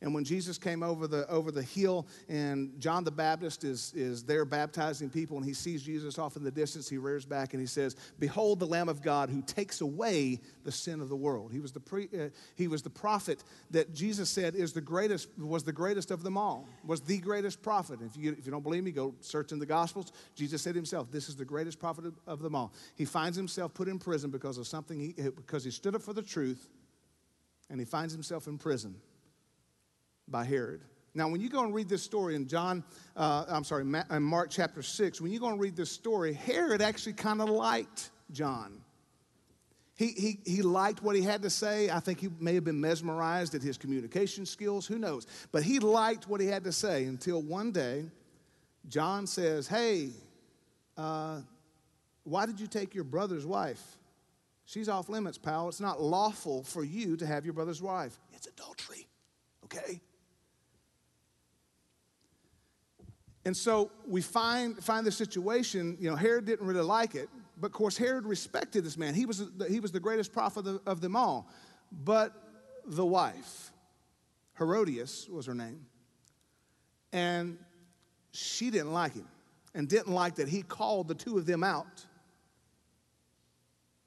[0.04, 4.22] And when Jesus came over the, over the hill and John the Baptist is, is
[4.22, 7.60] there baptizing people and he sees Jesus off in the distance, he rears back and
[7.60, 11.52] he says, Behold the Lamb of God who takes away the sin of the world.
[11.52, 15.30] He was the, pre, uh, he was the prophet that Jesus said is the greatest,
[15.38, 18.00] was the greatest of them all, was the greatest prophet.
[18.04, 20.12] If you, if you don't believe me, go search in the Gospels.
[20.34, 22.74] Jesus said himself, This is the greatest prophet of, of them all.
[22.94, 26.12] He finds himself put in prison because of something, he, because he stood up for
[26.12, 26.68] the truth
[27.70, 28.96] and he finds himself in prison
[30.28, 30.82] by Herod.
[31.14, 32.82] Now, when you go and read this story in John,
[33.16, 36.82] uh, I'm sorry, in Mark chapter 6, when you go and read this story, Herod
[36.82, 38.80] actually kind of liked John.
[39.96, 41.88] He, he, he liked what he had to say.
[41.88, 44.86] I think he may have been mesmerized at his communication skills.
[44.86, 45.28] Who knows?
[45.52, 48.06] But he liked what he had to say until one day,
[48.88, 50.10] John says, Hey,
[50.96, 51.42] uh,
[52.24, 53.82] why did you take your brother's wife?
[54.64, 55.68] She's off limits, pal.
[55.68, 58.18] It's not lawful for you to have your brother's wife.
[58.32, 59.06] It's adultery,
[59.64, 60.00] okay?
[63.44, 67.28] And so we find, find the situation, you know, Herod didn't really like it,
[67.60, 69.14] but of course, Herod respected this man.
[69.14, 71.48] He was, the, he was the greatest prophet of, of them all.
[71.92, 72.32] But
[72.86, 73.72] the wife,
[74.58, 75.86] Herodias was her name,
[77.12, 77.58] and
[78.32, 79.28] she didn't like him
[79.74, 82.06] and didn't like that he called the two of them out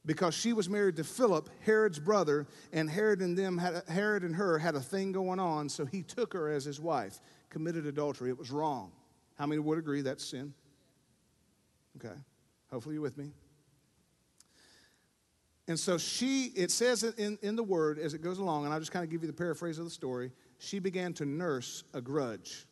[0.05, 4.33] because she was married to Philip, Herod's brother, and Herod and them had Herod and
[4.35, 7.19] her had a thing going on, so he took her as his wife,
[7.49, 8.29] committed adultery.
[8.29, 8.91] It was wrong.
[9.37, 10.53] How many would agree that's sin?
[11.97, 12.15] Okay.
[12.71, 13.31] Hopefully you're with me.
[15.67, 18.79] And so she, it says in, in the word as it goes along, and I'll
[18.79, 20.31] just kind of give you the paraphrase of the story.
[20.59, 22.65] She began to nurse a grudge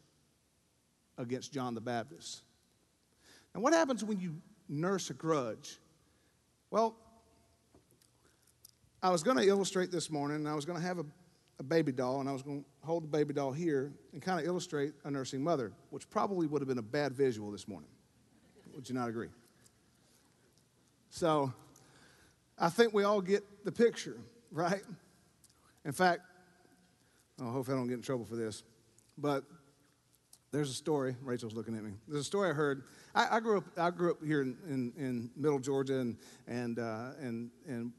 [1.18, 2.44] against John the Baptist.
[3.54, 4.36] Now, what happens when you
[4.70, 5.78] nurse a grudge?
[6.72, 6.96] Well,
[9.04, 11.06] I was going to illustrate this morning, and I was going to have a,
[11.60, 14.40] a baby doll, and I was going to hold the baby doll here and kind
[14.40, 17.90] of illustrate a nursing mother, which probably would have been a bad visual this morning.
[18.74, 19.30] Would you not agree?
[21.10, 21.54] So
[22.60, 24.18] I think we all get the picture,
[24.52, 24.82] right?
[25.86, 26.22] In fact,
[27.42, 28.64] I hope I don't get in trouble for this,
[29.18, 29.44] but
[30.52, 31.16] there's a story.
[31.22, 31.92] Rachel's looking at me.
[32.08, 32.84] There's a story I heard.
[33.14, 33.66] I, I grew up.
[33.78, 37.92] I grew up here in, in, in Middle Georgia, and and uh, and and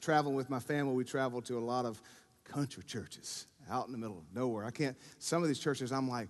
[0.00, 0.94] traveling with my family.
[0.94, 2.02] We traveled to a lot of
[2.44, 4.64] country churches out in the middle of nowhere.
[4.64, 6.28] I can't, some of these churches, I'm like,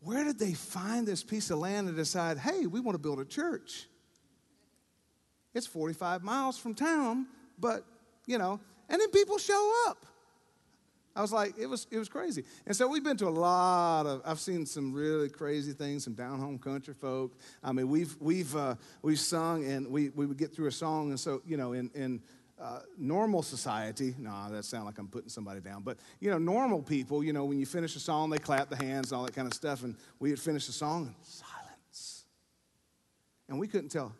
[0.00, 3.20] where did they find this piece of land and decide, hey, we want to build
[3.20, 3.88] a church?
[5.54, 7.26] It's 45 miles from town,
[7.58, 7.84] but,
[8.26, 10.06] you know, and then people show up.
[11.16, 12.44] I was like, it was, it was crazy.
[12.66, 16.12] And so we've been to a lot of, I've seen some really crazy things, some
[16.12, 17.38] down home country folk.
[17.64, 21.08] I mean, we've, we've, uh, we've sung and we, we would get through a song.
[21.08, 22.20] And so, you know, in, in
[22.60, 26.82] uh, normal society, nah, that sounds like I'm putting somebody down, but, you know, normal
[26.82, 29.34] people, you know, when you finish a song, they clap the hands and all that
[29.34, 29.82] kind of stuff.
[29.82, 32.24] And we had finished the song and silence.
[33.48, 34.12] And we couldn't tell,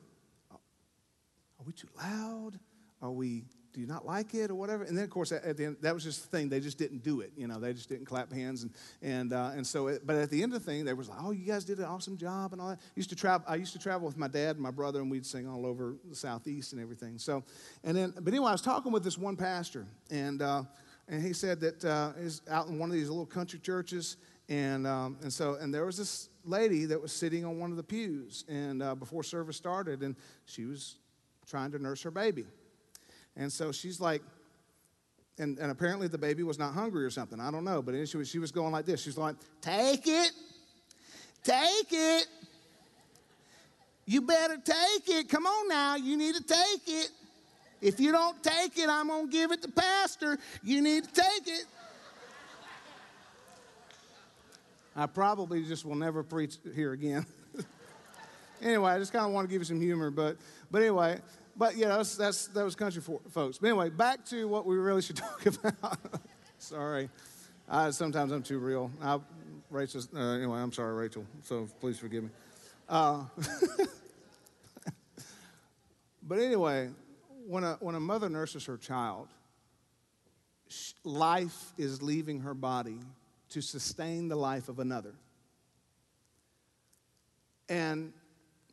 [0.50, 2.58] are we too loud?
[3.00, 3.44] Are we
[3.76, 4.84] do you not like it or whatever?
[4.84, 6.48] And then, of course, at the end, that was just the thing.
[6.48, 7.30] They just didn't do it.
[7.36, 8.62] You know, they just didn't clap hands.
[8.62, 11.10] And, and, uh, and so, it, but at the end of the thing, they was
[11.10, 12.78] like, oh, you guys did an awesome job and all that.
[12.80, 15.10] I used to travel, I used to travel with my dad and my brother, and
[15.10, 17.18] we'd sing all over the Southeast and everything.
[17.18, 17.44] So,
[17.84, 20.62] and then, but anyway, I was talking with this one pastor, and, uh,
[21.06, 24.16] and he said that uh, he's out in one of these little country churches,
[24.48, 27.76] and, um, and so, and there was this lady that was sitting on one of
[27.76, 30.96] the pews, and uh, before service started, and she was
[31.46, 32.46] trying to nurse her baby.
[33.36, 34.22] And so she's like,
[35.38, 37.40] and, and apparently the baby was not hungry or something.
[37.40, 37.82] I don't know.
[37.82, 39.02] But she was, she was going like this.
[39.02, 40.32] She's like, Take it.
[41.42, 42.26] Take it.
[44.06, 45.28] You better take it.
[45.28, 45.96] Come on now.
[45.96, 47.10] You need to take it.
[47.80, 50.38] If you don't take it, I'm going to give it to Pastor.
[50.62, 51.66] You need to take it.
[54.94, 57.26] I probably just will never preach here again.
[58.62, 60.10] anyway, I just kind of want to give you some humor.
[60.10, 60.38] But,
[60.70, 61.20] but anyway,
[61.56, 63.58] but yeah, that's, that's, that was country for, folks.
[63.58, 65.98] But anyway, back to what we really should talk about.
[66.58, 67.08] sorry.
[67.90, 68.90] Sometimes I'm too real.
[69.02, 69.18] I,
[69.70, 71.24] Rachel, uh, anyway, I'm sorry, Rachel.
[71.42, 72.30] So please forgive me.
[72.88, 73.24] Uh,
[76.22, 76.90] but anyway,
[77.46, 79.28] when a, when a mother nurses her child,
[81.04, 82.98] life is leaving her body
[83.50, 85.14] to sustain the life of another.
[87.68, 88.12] And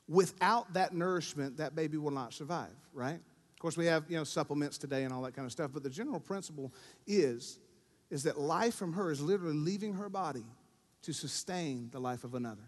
[0.07, 3.15] without that nourishment, that baby will not survive, right?
[3.15, 5.83] Of course, we have, you know, supplements today and all that kind of stuff, but
[5.83, 6.73] the general principle
[7.07, 7.59] is,
[8.09, 10.45] is that life from her is literally leaving her body
[11.03, 12.63] to sustain the life of another.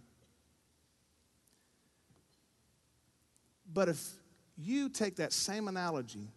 [3.71, 4.01] But if
[4.57, 6.29] you take that same analogy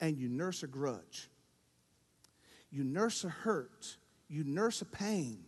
[0.00, 1.28] and you nurse a grudge,
[2.70, 3.96] you nurse a hurt,
[4.28, 5.42] you nurse a pain,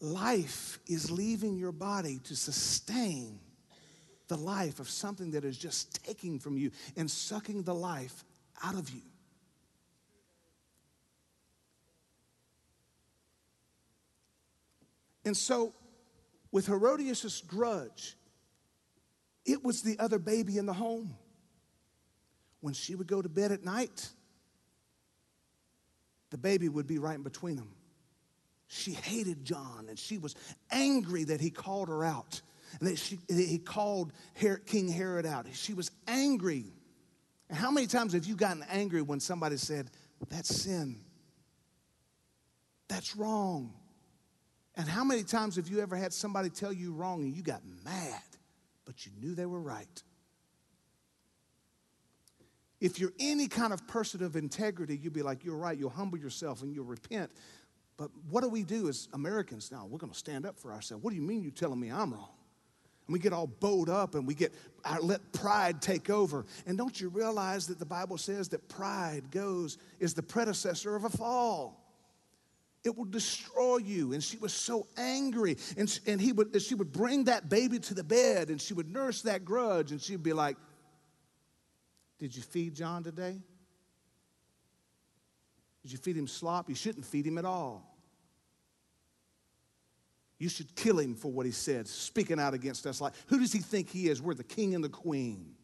[0.00, 3.40] life is leaving your body to sustain
[4.28, 8.24] the life of something that is just taking from you and sucking the life
[8.62, 9.02] out of you.
[15.24, 15.72] And so,
[16.52, 18.16] with Herodias' grudge,
[19.46, 21.16] it was the other baby in the home.
[22.60, 24.08] When she would go to bed at night,
[26.30, 27.70] the baby would be right in between them.
[28.74, 30.34] She hated John and she was
[30.72, 32.42] angry that he called her out
[32.80, 34.12] and that, she, that he called
[34.66, 35.46] King Herod out.
[35.52, 36.64] She was angry.
[37.48, 39.92] And how many times have you gotten angry when somebody said,
[40.28, 40.96] That's sin?
[42.88, 43.72] That's wrong.
[44.74, 47.62] And how many times have you ever had somebody tell you wrong and you got
[47.84, 48.22] mad,
[48.84, 50.02] but you knew they were right?
[52.80, 55.78] If you're any kind of person of integrity, you'll be like, You're right.
[55.78, 57.30] You'll humble yourself and you'll repent.
[57.96, 59.86] But what do we do as Americans now?
[59.88, 61.04] We're going to stand up for ourselves.
[61.04, 62.30] What do you mean you're telling me I'm wrong?
[63.06, 64.52] And we get all bowed up and we get
[64.84, 66.46] I let pride take over.
[66.66, 71.04] And don't you realize that the Bible says that pride goes is the predecessor of
[71.04, 71.80] a fall.
[72.82, 74.12] It will destroy you.
[74.12, 75.56] And she was so angry.
[75.76, 78.90] And, and he would, she would bring that baby to the bed and she would
[78.90, 80.56] nurse that grudge and she'd be like,
[82.18, 83.40] Did you feed John today?
[85.84, 86.70] Did you feed him slop?
[86.70, 87.94] You shouldn't feed him at all.
[90.38, 93.02] You should kill him for what he said, speaking out against us.
[93.02, 94.20] Like, who does he think he is?
[94.20, 95.54] We're the king and the queen.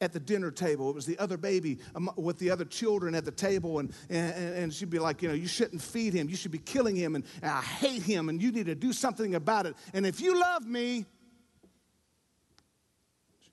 [0.00, 1.78] At the dinner table, it was the other baby
[2.16, 5.34] with the other children at the table, and, and, and she'd be like, You know,
[5.34, 6.28] you shouldn't feed him.
[6.28, 8.92] You should be killing him, and, and I hate him, and you need to do
[8.92, 9.74] something about it.
[9.94, 11.06] And if you love me,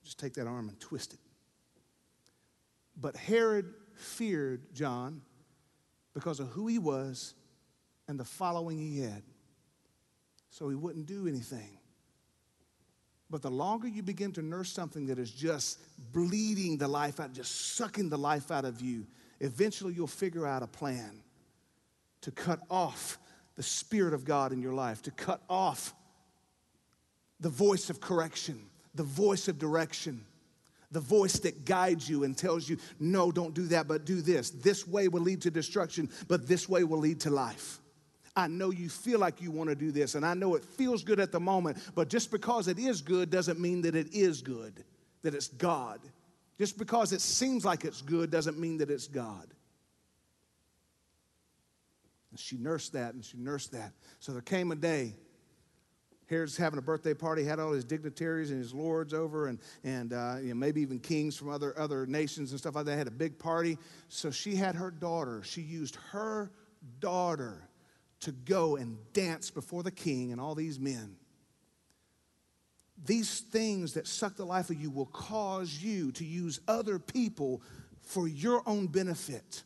[0.03, 1.19] just take that arm and twist it.
[2.99, 3.73] But Herod
[4.04, 5.22] feared John
[6.13, 7.34] because of who he was
[8.08, 9.24] and the following he had.
[10.50, 11.78] So he wouldn't do anything.
[13.30, 15.80] But the longer you begin to nurse something that is just
[16.12, 19.08] bleeding the life out, just sucking the life out of you,
[19.39, 21.24] eventually you'll figure out a plan
[22.22, 23.18] to cut off
[23.56, 25.96] the Spirit of God in your life, to cut off
[27.39, 28.62] the voice of correction,
[28.94, 30.24] the voice of direction
[30.93, 34.51] the voice that guides you and tells you, no, don't do that, but do this.
[34.51, 37.79] This way will lead to destruction, but this way will lead to life.
[38.36, 41.03] I know you feel like you want to do this, and I know it feels
[41.03, 44.41] good at the moment, but just because it is good doesn't mean that it is
[44.41, 44.84] good,
[45.21, 45.99] that it's God.
[46.58, 49.47] Just because it seems like it's good doesn't mean that it's God.
[52.32, 53.91] And she nursed that and she nursed that.
[54.19, 55.13] So there came a day.
[56.28, 60.14] Herod's having a birthday party, had all his dignitaries and his lords over, and, and
[60.14, 62.98] uh, you know, maybe even kings from other, other nations and stuff like that.
[62.98, 63.78] Had a big party.
[64.08, 66.52] So she had her daughter, she used her
[67.00, 67.70] daughter
[68.22, 71.18] to go and dance before the king and all these men.
[73.06, 77.62] These things that suck the life of you will cause you to use other people
[78.02, 79.64] for your own benefit,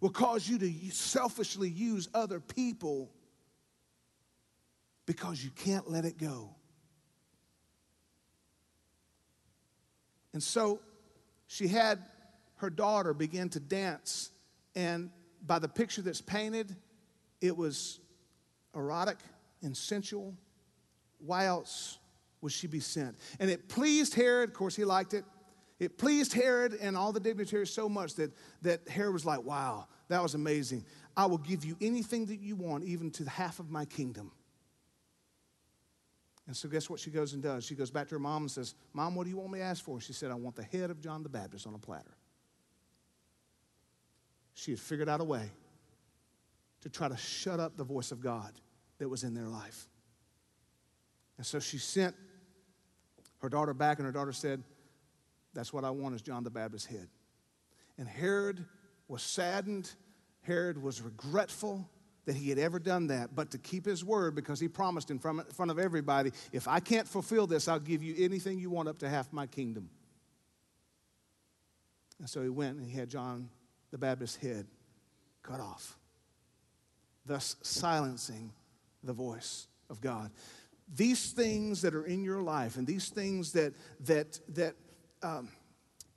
[0.00, 3.10] will cause you to selfishly use other people
[5.06, 6.50] because you can't let it go.
[10.32, 10.80] And so
[11.46, 12.04] she had
[12.56, 14.30] her daughter begin to dance,
[14.74, 15.10] and
[15.46, 16.74] by the picture that's painted,
[17.40, 18.00] it was
[18.74, 19.18] erotic
[19.62, 20.34] and sensual.
[21.18, 21.98] Why else
[22.40, 23.16] would she be sent?
[23.40, 25.24] And it pleased Herod, of course, he liked it.
[25.78, 29.86] It pleased Herod and all the dignitaries so much that, that Herod was like, wow,
[30.08, 30.84] that was amazing.
[31.16, 34.32] I will give you anything that you want, even to half of my kingdom.
[36.46, 37.64] And so, guess what she goes and does?
[37.64, 39.64] She goes back to her mom and says, Mom, what do you want me to
[39.64, 40.00] ask for?
[40.00, 42.16] She said, I want the head of John the Baptist on a platter.
[44.54, 45.50] She had figured out a way
[46.82, 48.52] to try to shut up the voice of God
[48.98, 49.88] that was in their life.
[51.36, 52.14] And so she sent
[53.38, 54.62] her daughter back, and her daughter said,
[55.52, 57.08] That's what I want is John the Baptist's head.
[57.98, 58.64] And Herod
[59.08, 59.90] was saddened,
[60.42, 61.88] Herod was regretful
[62.26, 65.18] that he had ever done that, but to keep his word because he promised in
[65.18, 68.98] front of everybody, If I can't fulfill this, I'll give you anything you want up
[68.98, 69.88] to half my kingdom.
[72.18, 73.48] And so he went and he had John
[73.90, 74.66] the Baptist's head
[75.42, 75.96] cut off
[77.26, 78.52] thus silencing
[79.02, 80.30] the voice of God.
[80.94, 84.74] These things that are in your life and these things that, that, that,
[85.22, 85.48] um,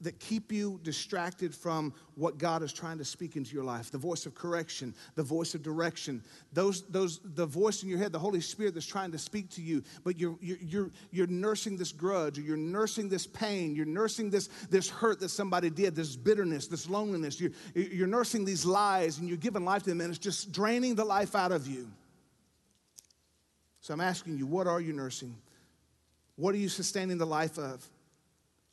[0.01, 3.97] that keep you distracted from what God is trying to speak into your life the
[3.97, 8.19] voice of correction, the voice of direction, those, those, the voice in your head, the
[8.19, 12.37] Holy Spirit that's trying to speak to you, but you're, you're, you're nursing this grudge,
[12.37, 16.67] or you're nursing this pain, you're nursing this, this hurt that somebody did, this bitterness,
[16.67, 20.19] this loneliness, you're, you're nursing these lies and you're giving life to them, and it's
[20.19, 21.89] just draining the life out of you.
[23.81, 25.35] So I'm asking you, what are you nursing?
[26.35, 27.85] What are you sustaining the life of?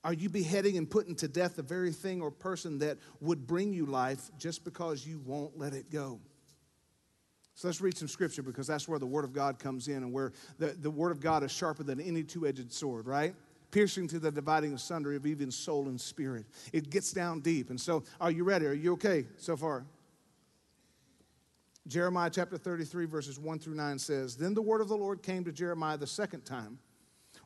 [0.06, 3.72] Are you beheading and putting to death the very thing or person that would bring
[3.72, 6.20] you life just because you won't let it go?
[7.56, 10.12] So let's read some scripture because that's where the Word of God comes in and
[10.12, 13.34] where the, the Word of God is sharper than any two edged sword, right?
[13.72, 16.46] Piercing to the dividing asunder of even soul and spirit.
[16.72, 17.70] It gets down deep.
[17.70, 18.66] And so, are you ready?
[18.66, 19.86] Are you okay so far?
[21.88, 25.42] Jeremiah chapter 33, verses 1 through 9 says Then the word of the Lord came
[25.42, 26.78] to Jeremiah the second time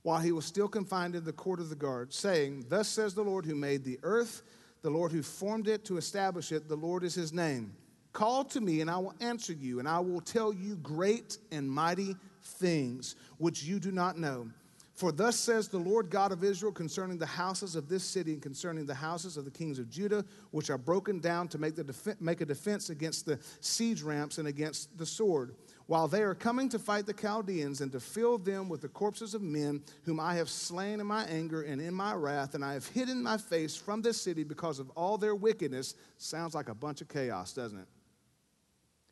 [0.03, 3.23] while he was still confined in the court of the guard, saying, Thus says the
[3.23, 4.43] Lord who made the earth,
[4.83, 7.75] the Lord who formed it to establish it, the Lord is his name.
[8.13, 11.71] Call to me, and I will answer you, and I will tell you great and
[11.71, 14.49] mighty things which you do not know.
[14.95, 18.43] For thus says the Lord God of Israel concerning the houses of this city and
[18.43, 21.85] concerning the houses of the kings of Judah, which are broken down to make, the
[21.85, 25.55] def- make a defense against the siege ramps and against the sword
[25.91, 29.35] while they are coming to fight the Chaldeans and to fill them with the corpses
[29.35, 32.75] of men whom I have slain in my anger and in my wrath, and I
[32.75, 35.97] have hidden my face from this city because of all their wickedness.
[36.17, 37.89] Sounds like a bunch of chaos, doesn't it?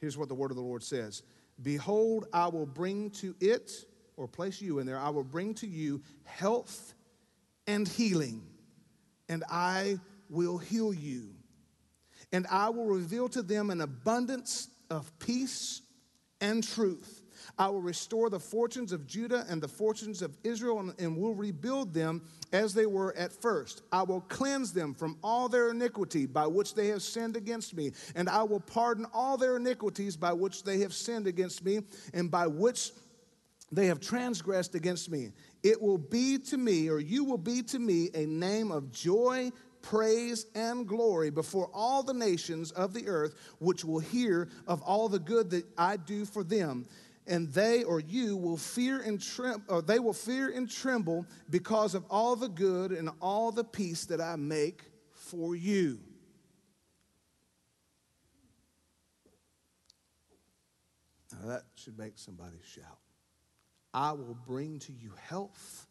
[0.01, 1.25] Here's what the word of the Lord says
[1.61, 3.73] Behold, I will bring to it,
[4.17, 6.95] or place you in there, I will bring to you health
[7.67, 8.41] and healing,
[9.29, 9.99] and I
[10.31, 11.31] will heal you.
[12.31, 15.83] And I will reveal to them an abundance of peace
[16.41, 17.23] and truth.
[17.59, 21.35] I will restore the fortunes of Judah and the fortunes of Israel and, and, will
[21.35, 22.23] rebuild them
[22.53, 23.83] as they were at first.
[23.91, 27.93] I will cleanse them from all their iniquity by which they have sinned against me,
[28.15, 31.81] and I will pardon all their iniquities by which they have sinned against me
[32.15, 32.93] and by which
[33.73, 35.31] they have transgressed against me.
[35.63, 39.51] It will be to me, or you will be to me, a name of joy
[39.83, 45.09] praise, and glory before all the nations of the earth, which will hear of all
[45.09, 46.87] the good that I do for them.
[47.27, 51.95] And they or you will fear and tremble, or they will fear and tremble because
[51.95, 56.01] of all the good and all the peace that I make for you.
[61.33, 62.99] Now that should make somebody shout.
[63.93, 65.87] I will bring to you health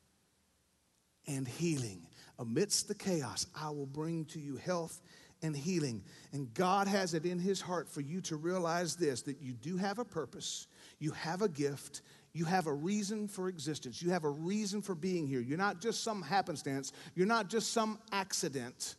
[1.28, 2.08] and healing
[2.40, 5.02] amidst the chaos, I will bring to you health
[5.42, 6.04] and healing.
[6.34, 9.78] And God has it in His heart for you to realize this that you do
[9.78, 10.68] have a purpose,
[11.00, 12.02] you have a gift,
[12.38, 14.00] You have a reason for existence.
[14.00, 15.40] You have a reason for being here.
[15.40, 18.96] You're not just some happenstance, you're not just some accident.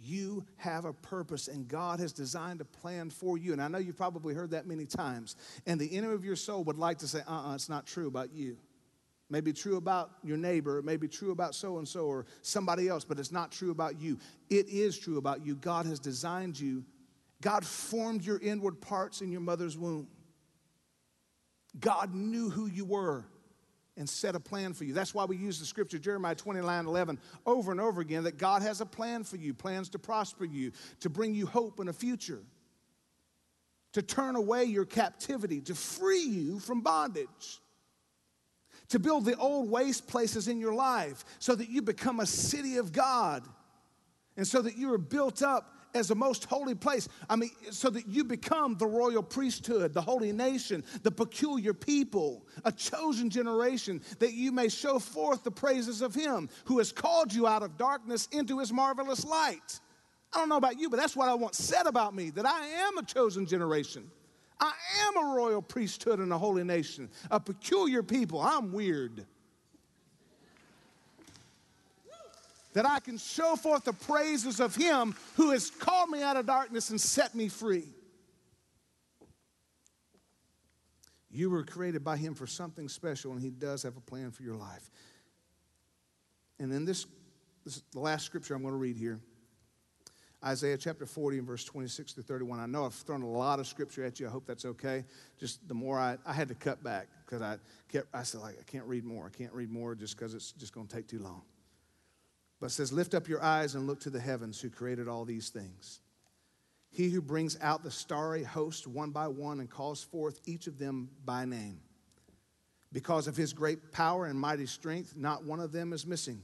[0.00, 3.52] You have a purpose, and God has designed a plan for you.
[3.52, 5.36] And I know you've probably heard that many times.
[5.66, 7.86] And the enemy of your soul would like to say, uh uh-uh, uh it's not
[7.86, 8.56] true about you.
[9.30, 12.88] Maybe true about your neighbor, it may be true about so and so or somebody
[12.88, 14.18] else, but it's not true about you.
[14.50, 15.56] It is true about you.
[15.56, 16.84] God has designed you,
[17.40, 20.08] God formed your inward parts in your mother's womb.
[21.78, 23.24] God knew who you were
[23.96, 24.92] and set a plan for you.
[24.92, 28.62] That's why we use the scripture, Jeremiah 29 11, over and over again that God
[28.62, 31.92] has a plan for you, plans to prosper you, to bring you hope and a
[31.92, 32.42] future,
[33.92, 37.60] to turn away your captivity, to free you from bondage,
[38.88, 42.76] to build the old waste places in your life so that you become a city
[42.76, 43.42] of God
[44.36, 47.08] and so that you are built up as a most holy place.
[47.30, 52.44] I mean, so that you become the royal priesthood, the holy nation, the peculiar people,
[52.64, 57.32] a chosen generation, that you may show forth the praises of Him who has called
[57.32, 59.80] you out of darkness into His marvelous light.
[60.32, 62.66] I don't know about you, but that's what I want said about me that I
[62.66, 64.10] am a chosen generation.
[64.64, 64.72] I
[65.06, 68.40] am a royal priesthood and a holy nation, a peculiar people.
[68.40, 69.26] I'm weird.
[72.74, 76.46] that I can show forth the praises of Him who has called me out of
[76.46, 77.84] darkness and set me free.
[81.30, 84.42] You were created by Him for something special, and He does have a plan for
[84.42, 84.90] your life.
[86.58, 87.06] And in this,
[87.64, 89.20] this the last scripture I'm going to read here.
[90.44, 92.60] Isaiah chapter 40 and verse 26 to 31.
[92.60, 94.26] I know I've thrown a lot of scripture at you.
[94.26, 95.04] I hope that's okay.
[95.40, 97.56] Just the more I, I had to cut back because I
[97.90, 99.30] kept, I said, like, I can't read more.
[99.32, 101.42] I can't read more just because it's just going to take too long.
[102.60, 105.48] But says, Lift up your eyes and look to the heavens who created all these
[105.48, 106.00] things.
[106.90, 110.78] He who brings out the starry host one by one and calls forth each of
[110.78, 111.80] them by name.
[112.92, 116.40] Because of his great power and mighty strength, not one of them is missing.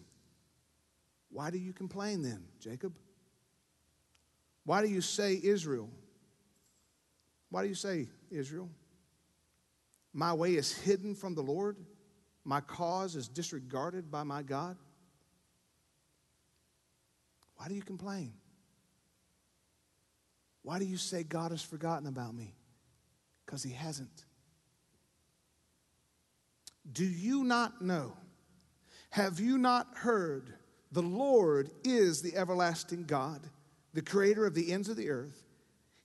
[1.31, 2.95] Why do you complain then, Jacob?
[4.65, 5.89] Why do you say Israel?
[7.51, 8.69] Why do you say Israel?
[10.13, 11.77] My way is hidden from the Lord,
[12.45, 14.77] my cause is disregarded by my God.
[17.57, 18.33] Why do you complain?
[20.63, 22.55] Why do you say God has forgotten about me?
[23.45, 24.25] Because he hasn't.
[26.91, 28.17] Do you not know?
[29.11, 30.55] Have you not heard?
[30.93, 33.41] The Lord is the everlasting God,
[33.93, 35.45] the creator of the ends of the earth.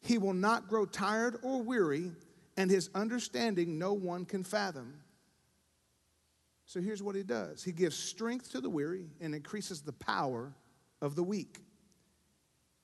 [0.01, 2.11] He will not grow tired or weary,
[2.57, 5.01] and his understanding no one can fathom.
[6.65, 10.53] So here's what he does He gives strength to the weary and increases the power
[11.01, 11.59] of the weak.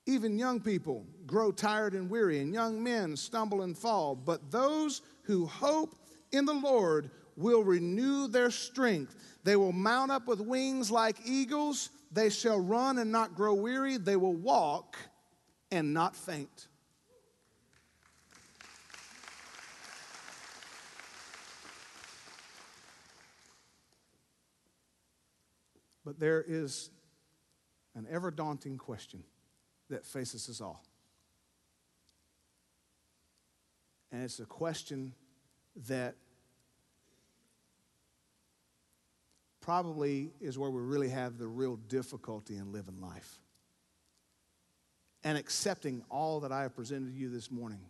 [0.08, 4.16] Even young people grow tired and weary, and young men stumble and fall.
[4.16, 5.96] But those who hope
[6.32, 9.16] in the Lord will renew their strength.
[9.44, 11.90] They will mount up with wings like eagles.
[12.12, 13.98] They shall run and not grow weary.
[13.98, 14.98] They will walk
[15.72, 16.68] and not faint.
[26.04, 26.90] But there is
[27.96, 29.24] an ever daunting question
[29.90, 30.84] that faces us all.
[34.12, 35.14] And it's a question
[35.88, 36.16] that
[39.62, 43.40] probably is where we really have the real difficulty in living life.
[45.24, 47.82] And accepting all that I have presented to you this morning.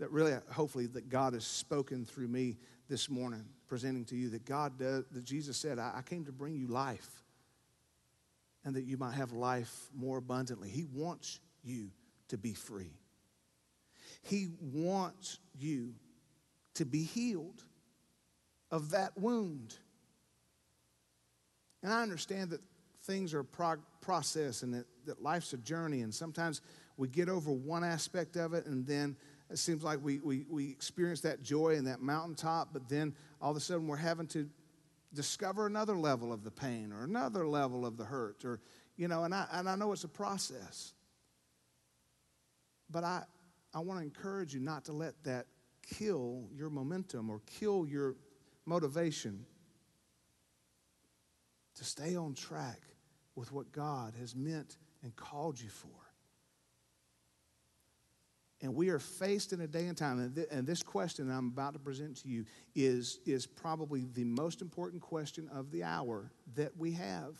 [0.00, 2.56] That really, hopefully, that God has spoken through me
[2.88, 6.32] this morning, presenting to you that God does, that Jesus said, I, I came to
[6.32, 7.24] bring you life
[8.64, 10.68] and that you might have life more abundantly.
[10.68, 11.90] He wants you
[12.28, 12.92] to be free.
[14.22, 15.94] He wants you
[16.74, 17.62] to be healed
[18.70, 19.74] of that wound.
[21.82, 22.60] And I understand that
[23.02, 26.60] things are a prog- process and that, that life's a journey, and sometimes
[26.96, 29.16] we get over one aspect of it, and then
[29.50, 33.50] it seems like we, we, we experience that joy and that mountaintop, but then all
[33.50, 34.48] of a sudden we're having to
[35.14, 38.60] discover another level of the pain or another level of the hurt or
[38.96, 40.92] you know and i and i know it's a process.
[42.90, 43.22] But i
[43.74, 45.46] i want to encourage you not to let that
[45.82, 48.16] kill your momentum or kill your
[48.66, 49.46] motivation
[51.78, 52.80] to stay on track
[53.34, 56.08] with what god has meant and called you for
[58.60, 61.48] and we are faced in a day and time, and, th- and this question I'm
[61.48, 66.32] about to present to you is, is probably the most important question of the hour
[66.56, 67.36] that we have.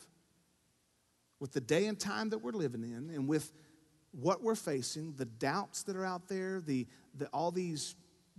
[1.41, 3.53] With the day and time that we're living in, and with
[4.13, 6.87] what we're facing, the doubts that are out there, the,
[7.17, 7.97] the, all these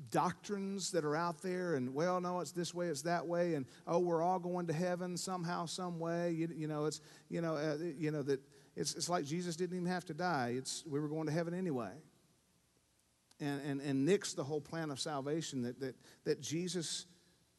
[0.10, 3.66] doctrines that are out there and well no it's this way it's that way and
[3.86, 7.56] oh we're all going to heaven somehow some way you, you know it's you know
[7.56, 8.39] uh, you know that
[8.76, 10.54] it's, it's like jesus didn't even have to die.
[10.56, 11.91] It's we were going to heaven anyway.
[13.39, 17.06] And and, and nix the whole plan of salvation that that, that jesus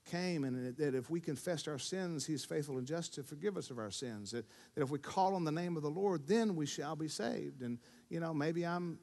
[0.06, 3.70] came and that if we confessed our sins he's faithful and just to forgive us
[3.70, 4.30] of our sins.
[4.30, 7.08] That, that if we call on the name of the lord then we shall be
[7.08, 7.60] saved.
[7.60, 7.78] And
[8.08, 8.98] you know maybe i'm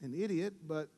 [0.00, 0.88] an idiot but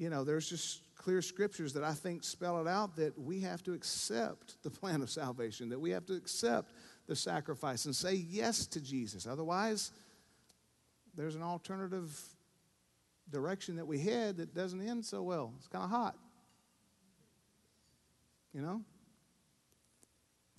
[0.00, 3.62] you know, there's just clear scriptures that I think spell it out that we have
[3.64, 6.72] to accept the plan of salvation, that we have to accept
[7.06, 9.26] the sacrifice and say yes to Jesus.
[9.26, 9.92] Otherwise,
[11.14, 12.18] there's an alternative
[13.30, 15.52] direction that we head that doesn't end so well.
[15.58, 16.16] It's kind of hot.
[18.54, 18.80] You know?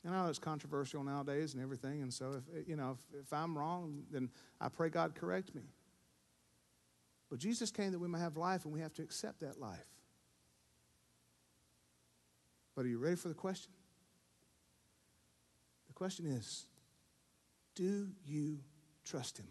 [0.03, 3.33] And I know it's controversial nowadays and everything, and so if you know if, if
[3.33, 4.29] I'm wrong, then
[4.59, 5.61] I pray God correct me.
[7.31, 9.79] But Jesus came that we might have life, and we have to accept that life.
[12.75, 13.71] But are you ready for the question?
[15.87, 16.67] The question is
[17.73, 18.59] Do you
[19.05, 19.47] trust Him?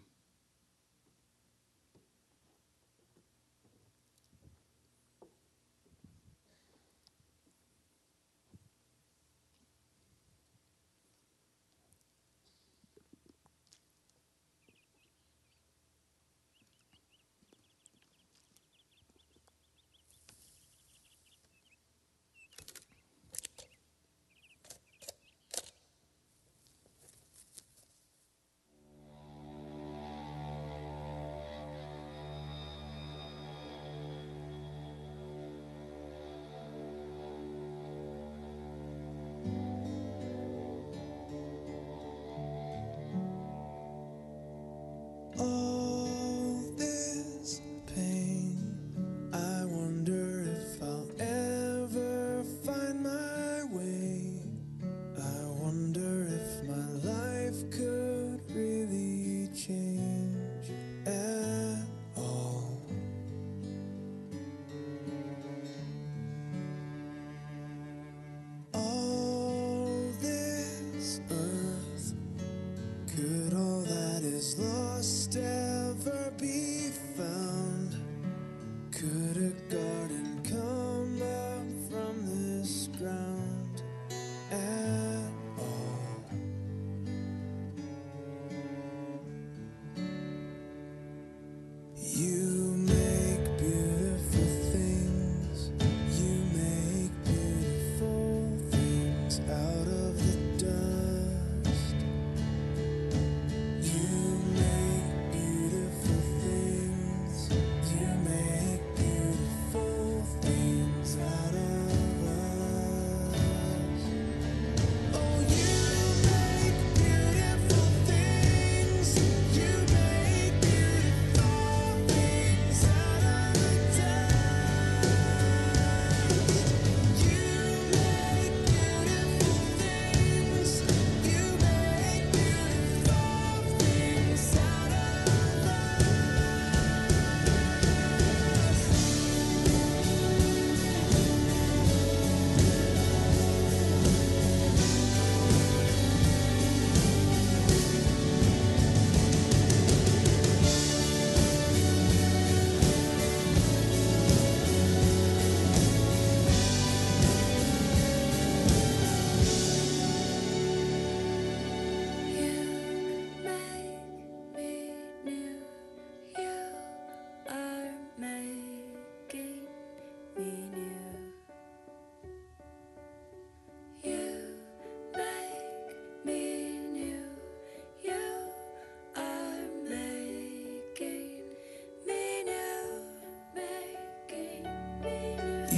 [73.15, 76.70] Could all that is lost ever be?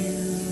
[0.04, 0.43] you.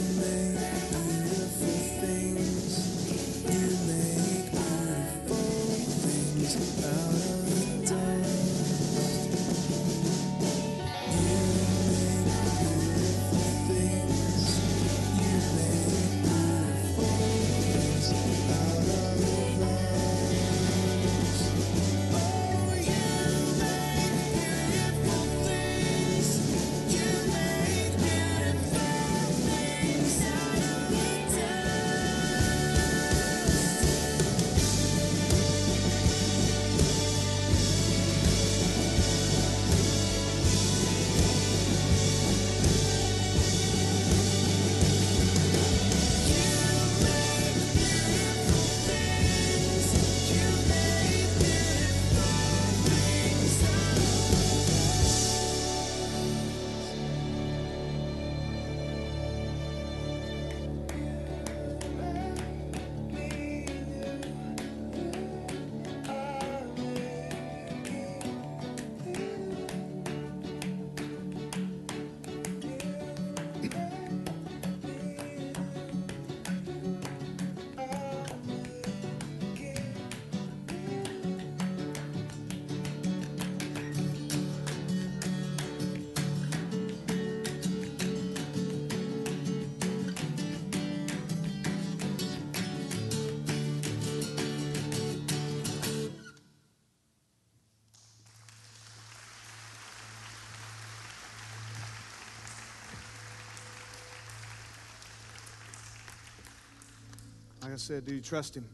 [107.62, 108.68] Like I said, do you trust Him?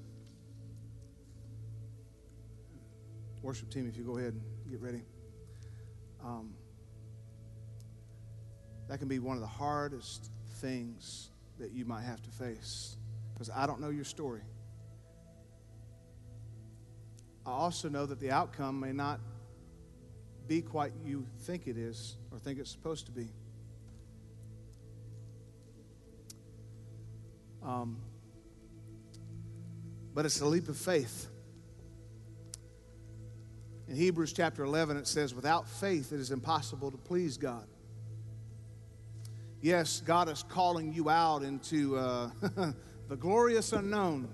[3.42, 5.02] Worship team, if you go ahead and get ready.
[6.24, 6.54] Um,
[8.88, 10.32] that can be one of the hardest
[10.62, 11.30] things
[11.60, 12.98] that you might have to face
[13.34, 14.42] because I don't know your story.
[17.46, 19.20] I also know that the outcome may not
[20.48, 23.28] be quite you think it is or think it's supposed to be.
[27.64, 27.98] Um,
[30.18, 31.28] but it's a leap of faith.
[33.88, 37.68] In Hebrews chapter 11, it says, Without faith, it is impossible to please God.
[39.62, 42.32] Yes, God is calling you out into uh,
[43.08, 44.28] the glorious unknown.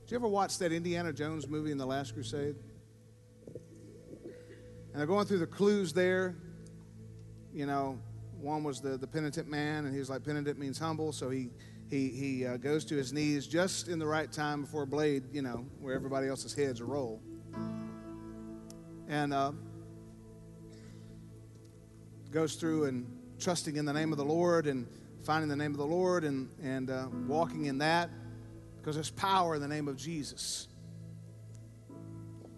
[0.00, 2.56] Did you ever watch that Indiana Jones movie in The Last Crusade?
[3.54, 6.34] And they're going through the clues there.
[7.52, 8.00] You know,
[8.40, 11.50] one was the, the penitent man, and he was like, penitent means humble, so he,
[11.94, 15.22] he, he uh, goes to his knees just in the right time before a blade,
[15.32, 17.22] you know, where everybody else's heads are roll.
[19.06, 19.52] And uh,
[22.32, 23.06] goes through and
[23.38, 24.88] trusting in the name of the Lord and
[25.22, 28.10] finding the name of the Lord and, and uh, walking in that
[28.78, 30.66] because there's power in the name of Jesus.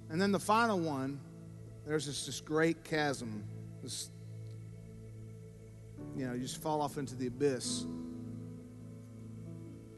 [0.09, 1.21] And then the final one,
[1.85, 3.45] there's this, this great chasm.
[3.83, 4.09] This,
[6.17, 7.85] you know, you just fall off into the abyss.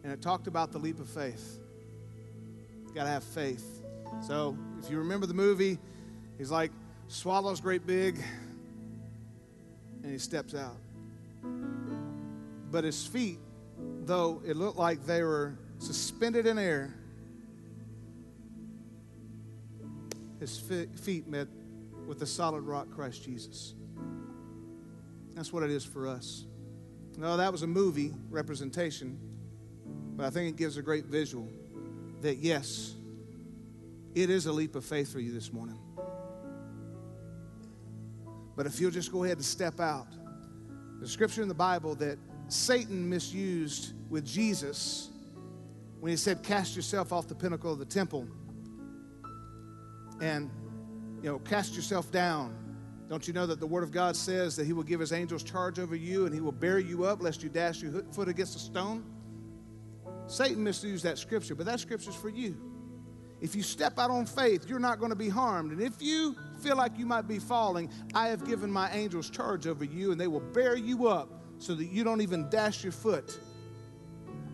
[0.05, 1.59] And it talked about the leap of faith.
[2.87, 3.83] You got to have faith.
[4.27, 5.79] So if you remember the movie,
[6.39, 6.71] he's like,
[7.09, 8.23] swallows great big,
[10.03, 10.77] and he steps out.
[12.71, 13.39] But his feet,
[14.05, 16.95] though it looked like they were suspended in air,
[20.41, 21.49] his feet met
[22.07, 23.75] with the solid rock, Christ Jesus.
[25.35, 26.45] That's what it is for us.
[27.17, 29.19] No, that was a movie representation,
[30.17, 31.49] but I think it gives a great visual
[32.23, 32.95] that yes,
[34.15, 35.79] it is a leap of faith for you this morning.
[38.57, 40.09] But if you'll just go ahead and step out,
[41.01, 42.19] the scripture in the Bible that
[42.49, 45.11] Satan misused with Jesus
[46.01, 48.27] when he said, Cast yourself off the pinnacle of the temple
[50.21, 50.51] and,
[51.23, 52.57] you know, cast yourself down.
[53.09, 55.43] Don't you know that the Word of God says that He will give His angels
[55.43, 58.57] charge over you and He will bear you up lest you dash your foot against
[58.57, 59.05] a stone?
[60.29, 62.57] Satan misused that scripture, but that scripture is for you.
[63.41, 65.73] If you step out on faith, you're not going to be harmed.
[65.73, 69.67] And if you feel like you might be falling, I have given my angels charge
[69.67, 72.93] over you, and they will bear you up so that you don't even dash your
[72.93, 73.39] foot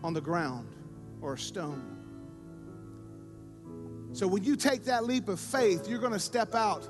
[0.03, 0.75] on the ground
[1.21, 1.91] or a stone.
[4.13, 6.87] So when you take that leap of faith, you're going to step out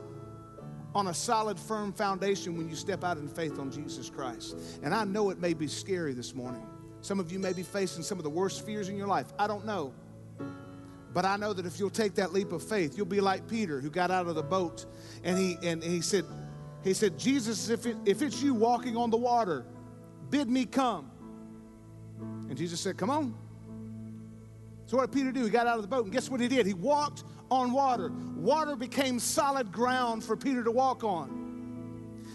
[0.94, 4.56] on a solid, firm foundation when you step out in faith on Jesus Christ.
[4.84, 6.66] And I know it may be scary this morning.
[7.06, 9.28] Some of you may be facing some of the worst fears in your life.
[9.38, 9.94] I don't know.
[11.14, 13.80] But I know that if you'll take that leap of faith, you'll be like Peter
[13.80, 14.88] who got out of the boat
[15.24, 16.26] and he and he said,
[16.84, 19.68] he said, Jesus, if, it, if it's you walking on the water,
[20.32, 21.12] bid me come.
[22.50, 23.36] And Jesus said, Come on.
[24.88, 25.44] So what did Peter do?
[25.44, 26.66] He got out of the boat, and guess what he did?
[26.66, 28.12] He walked on water.
[28.36, 31.45] Water became solid ground for Peter to walk on.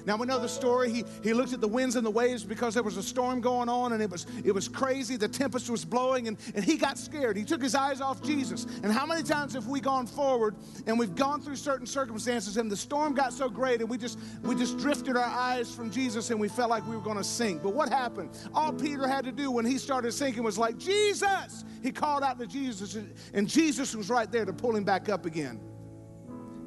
[0.06, 0.90] Now we know the story.
[0.90, 3.68] He, he looked at the winds and the waves because there was a storm going
[3.68, 5.16] on and it was, it was crazy.
[5.16, 7.36] The tempest was blowing and, and he got scared.
[7.36, 8.66] He took his eyes off Jesus.
[8.82, 12.70] And how many times have we gone forward and we've gone through certain circumstances and
[12.70, 16.30] the storm got so great and we just we just drifted our eyes from Jesus
[16.30, 17.62] and we felt like we were going to sink.
[17.62, 18.30] But what happened?
[18.54, 21.64] All Peter had to do when he started sinking was like, Jesus!
[21.82, 22.98] He called out to Jesus
[23.34, 25.60] and Jesus was right there to pull him back up again.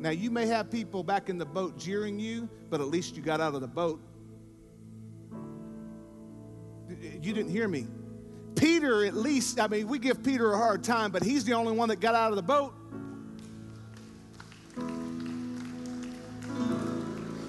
[0.04, 3.22] Now, you may have people back in the boat jeering you, but at least you
[3.22, 4.02] got out of the boat.
[6.90, 7.88] You didn't hear me.
[8.58, 11.72] Peter, at least, I mean, we give Peter a hard time, but he's the only
[11.72, 12.74] one that got out of the boat.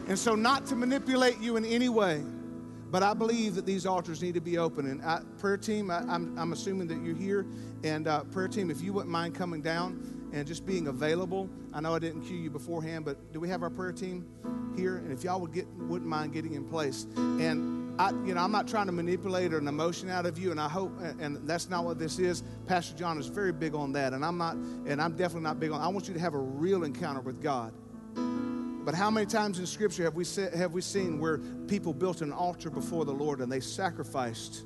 [0.07, 2.23] And so, not to manipulate you in any way,
[2.93, 4.87] but I believe that these altars need to be open.
[4.87, 7.47] And I, prayer team, I, am assuming that you're here.
[7.83, 11.49] And uh, prayer team, if you wouldn't mind coming down and just being available.
[11.73, 14.27] I know I didn't cue you beforehand, but do we have our prayer team
[14.77, 14.97] here?
[14.97, 17.07] And if y'all would get wouldn't mind getting in place.
[17.17, 20.61] And I, you know, I'm not trying to manipulate an emotion out of you, and
[20.61, 22.43] I hope, and that's not what this is.
[22.67, 25.71] Pastor John is very big on that, and I'm not, and I'm definitely not big
[25.71, 25.81] on.
[25.81, 27.73] I want you to have a real encounter with God.
[28.85, 30.27] But how many times in Scripture have we
[30.57, 34.65] have we seen where people built an altar before the Lord and they sacrificed?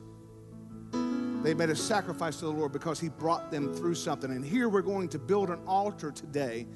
[1.42, 4.30] They made a sacrifice to the Lord because He brought them through something.
[4.30, 6.66] And here we're going to build an altar today.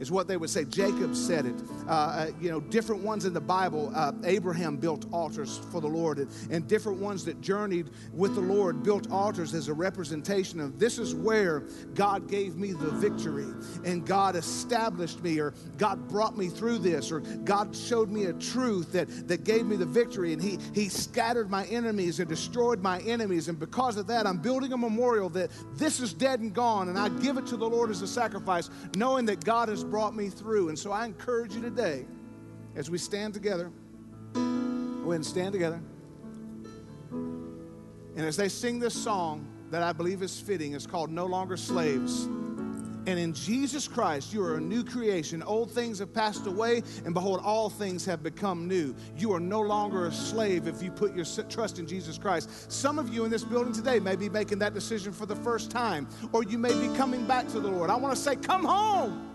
[0.00, 0.64] Is what they would say.
[0.64, 1.54] Jacob said it.
[1.86, 3.92] Uh, uh, you know, different ones in the Bible.
[3.94, 8.40] Uh, Abraham built altars for the Lord, and, and, different ones that journeyed with the
[8.40, 13.46] Lord built altars as a representation of this is where God gave me the victory,
[13.84, 18.32] and God established me, or God brought me through this, or God showed me a
[18.34, 22.80] truth that, that gave me the victory, and he, he scattered my enemies and destroyed
[22.82, 23.48] my enemies.
[23.48, 26.98] And because of that, I'm building a memorial that this is dead and gone, and
[26.98, 30.28] I give it to the Lord as a sacrifice, knowing that God has brought me
[30.28, 30.68] through.
[30.68, 32.06] And so I encourage you today,
[32.76, 33.72] as we stand together,
[34.32, 35.80] go ahead and stand together.
[37.10, 41.56] And as they sing this song that I believe is fitting, it's called No Longer
[41.56, 42.28] Slaves.
[43.06, 45.42] And in Jesus Christ, you are a new creation.
[45.42, 48.94] Old things have passed away, and behold, all things have become new.
[49.16, 52.70] You are no longer a slave if you put your trust in Jesus Christ.
[52.70, 55.70] Some of you in this building today may be making that decision for the first
[55.70, 57.88] time, or you may be coming back to the Lord.
[57.88, 59.29] I want to say, come home.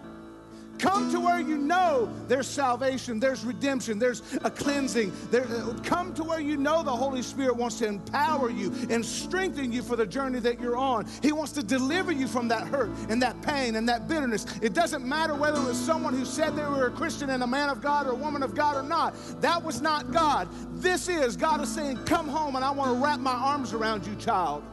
[0.80, 5.12] Come to where you know there's salvation, there's redemption, there's a cleansing.
[5.32, 9.06] There, uh, come to where you know the Holy Spirit wants to empower you and
[9.06, 11.08] strengthen you for the journey that you're on.
[11.22, 14.46] He wants to deliver you from that hurt and that pain and that bitterness.
[14.62, 17.48] It doesn't matter whether it was someone who said they were a Christian and a
[17.48, 19.16] man of God or a woman of God or not.
[19.42, 20.50] That was not God.
[20.74, 24.06] This is God is saying, Come home and I want to wrap my arms around
[24.06, 24.64] you, child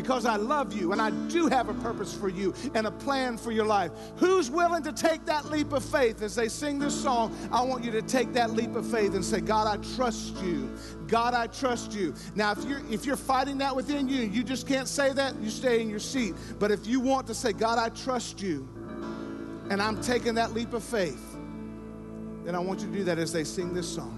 [0.00, 3.36] because I love you and I do have a purpose for you and a plan
[3.36, 3.90] for your life.
[4.16, 7.36] Who's willing to take that leap of faith as they sing this song?
[7.52, 10.74] I want you to take that leap of faith and say, God, I trust you.
[11.06, 12.14] God, I trust you.
[12.34, 15.50] Now, if you're if you're fighting that within you, you just can't say that, you
[15.50, 16.34] stay in your seat.
[16.58, 18.66] But if you want to say, God, I trust you,
[19.68, 21.36] and I'm taking that leap of faith,
[22.44, 24.16] then I want you to do that as they sing this song.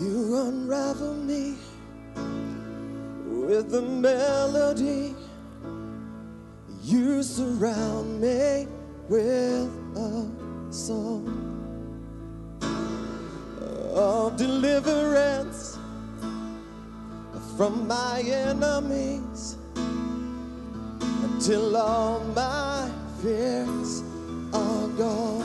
[0.00, 1.58] You unravel me
[3.28, 5.14] with the melody.
[6.82, 8.66] You surround me
[9.08, 11.48] with a song
[13.94, 15.78] of deliverance
[17.56, 19.56] from my enemies
[21.24, 24.02] until all my fears
[24.52, 25.44] are gone.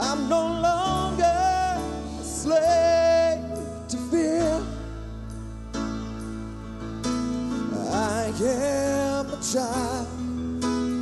[0.00, 3.11] I'm no longer a slave
[8.40, 10.08] am a child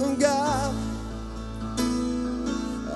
[0.03, 0.75] of God.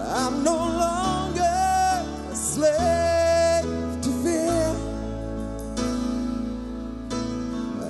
[0.09, 3.65] I'm no longer a slave
[4.03, 4.77] to fear.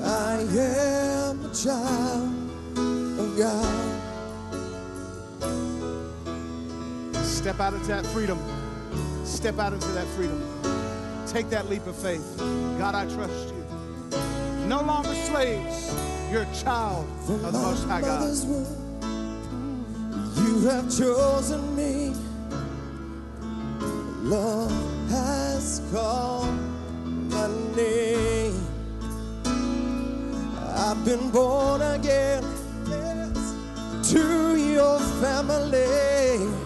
[0.04, 2.30] I am a child
[3.18, 3.94] of God.
[7.24, 8.38] Step out into that freedom.
[9.24, 10.42] Step out into that freedom.
[11.26, 12.38] Take that leap of faith.
[12.78, 13.64] God, I trust you
[14.66, 16.13] no longer slaves.
[16.34, 18.26] You're a child of the Most High God.
[20.36, 22.12] you have chosen me.
[24.24, 24.72] Love
[25.10, 26.52] has called
[27.30, 28.66] my name.
[30.74, 32.42] I've been born again
[32.88, 36.63] yes, to your family.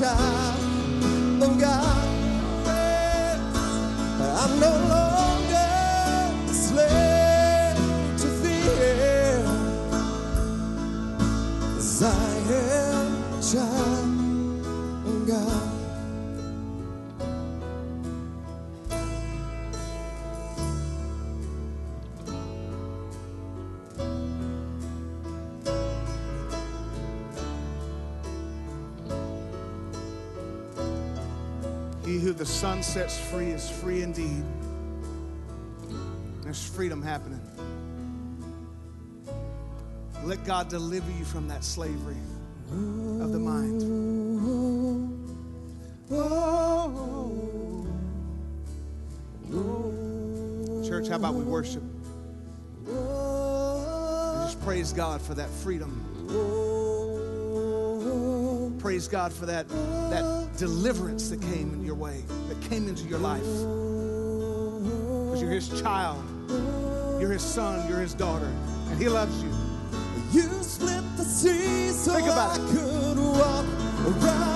[0.00, 2.08] Child of God.
[4.42, 5.70] I'm no longer
[6.48, 7.76] a slave
[8.20, 9.44] to fear.
[11.76, 12.08] As I
[12.62, 15.79] am a child of God.
[32.40, 34.42] The Son sets free is free indeed.
[36.42, 37.42] There's freedom happening.
[40.24, 42.16] Let God deliver you from that slavery
[42.70, 43.82] of the mind.
[50.88, 51.82] Church, how about we worship?
[52.86, 56.06] And just praise God for that freedom.
[58.80, 63.18] Praise God for that, that deliverance that came in your way, that came into your
[63.18, 63.40] life.
[65.24, 66.22] Because you're his child,
[67.18, 68.52] you're his son, you're his daughter,
[68.90, 69.48] and he loves you.
[70.32, 72.68] You split the sea so Think about I it.
[72.76, 73.64] could walk
[74.22, 74.49] right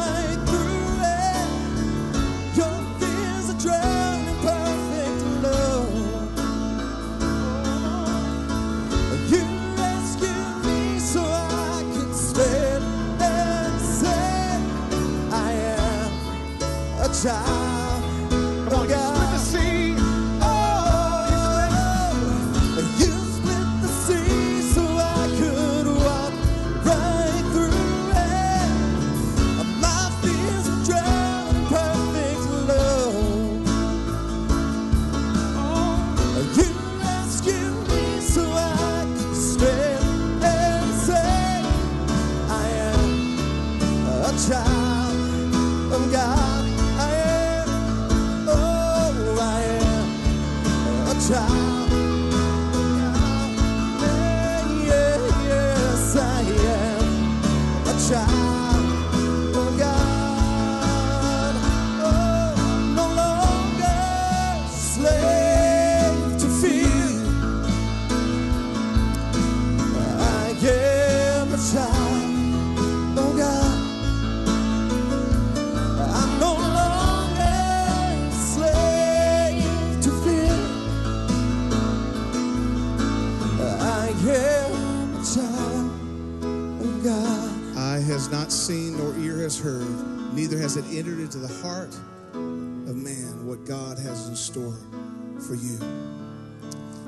[95.54, 95.78] for you.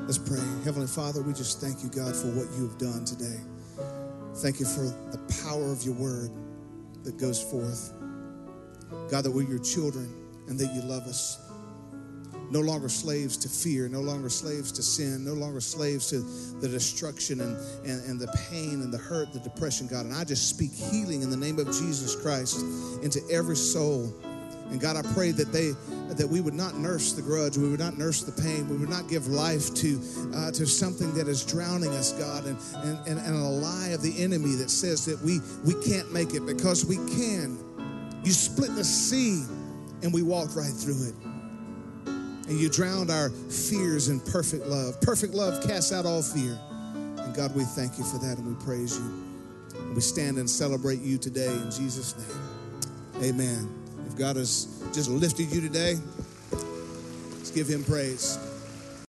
[0.02, 0.42] Let's pray.
[0.64, 3.40] Heavenly Father, we just thank you, God, for what you have done today.
[4.36, 6.30] Thank you for the power of your word
[7.02, 7.92] that goes forth.
[9.10, 10.12] God, that we're your children
[10.48, 11.40] and that you love us.
[12.50, 16.20] No longer slaves to fear, no longer slaves to sin, no longer slaves to
[16.60, 20.06] the destruction and, and, and the pain and the hurt, the depression, God.
[20.06, 22.60] And I just speak healing in the name of Jesus Christ
[23.02, 24.14] into every soul.
[24.70, 25.72] And God, I pray that they
[26.14, 28.88] that we would not nurse the grudge, we would not nurse the pain, we would
[28.88, 30.00] not give life to
[30.34, 34.02] uh, to something that is drowning us, God, and, and, and, and a lie of
[34.02, 37.58] the enemy that says that we we can't make it because we can.
[38.24, 39.44] You split the sea
[40.02, 41.14] and we walked right through it.
[42.48, 45.00] And you drowned our fears in perfect love.
[45.00, 46.58] Perfect love casts out all fear.
[47.18, 49.04] And God, we thank you for that and we praise you.
[49.78, 53.30] And we stand and celebrate you today in Jesus' name.
[53.30, 53.85] Amen.
[54.16, 55.96] God has just lifted you today,
[56.50, 58.38] let's give him praise.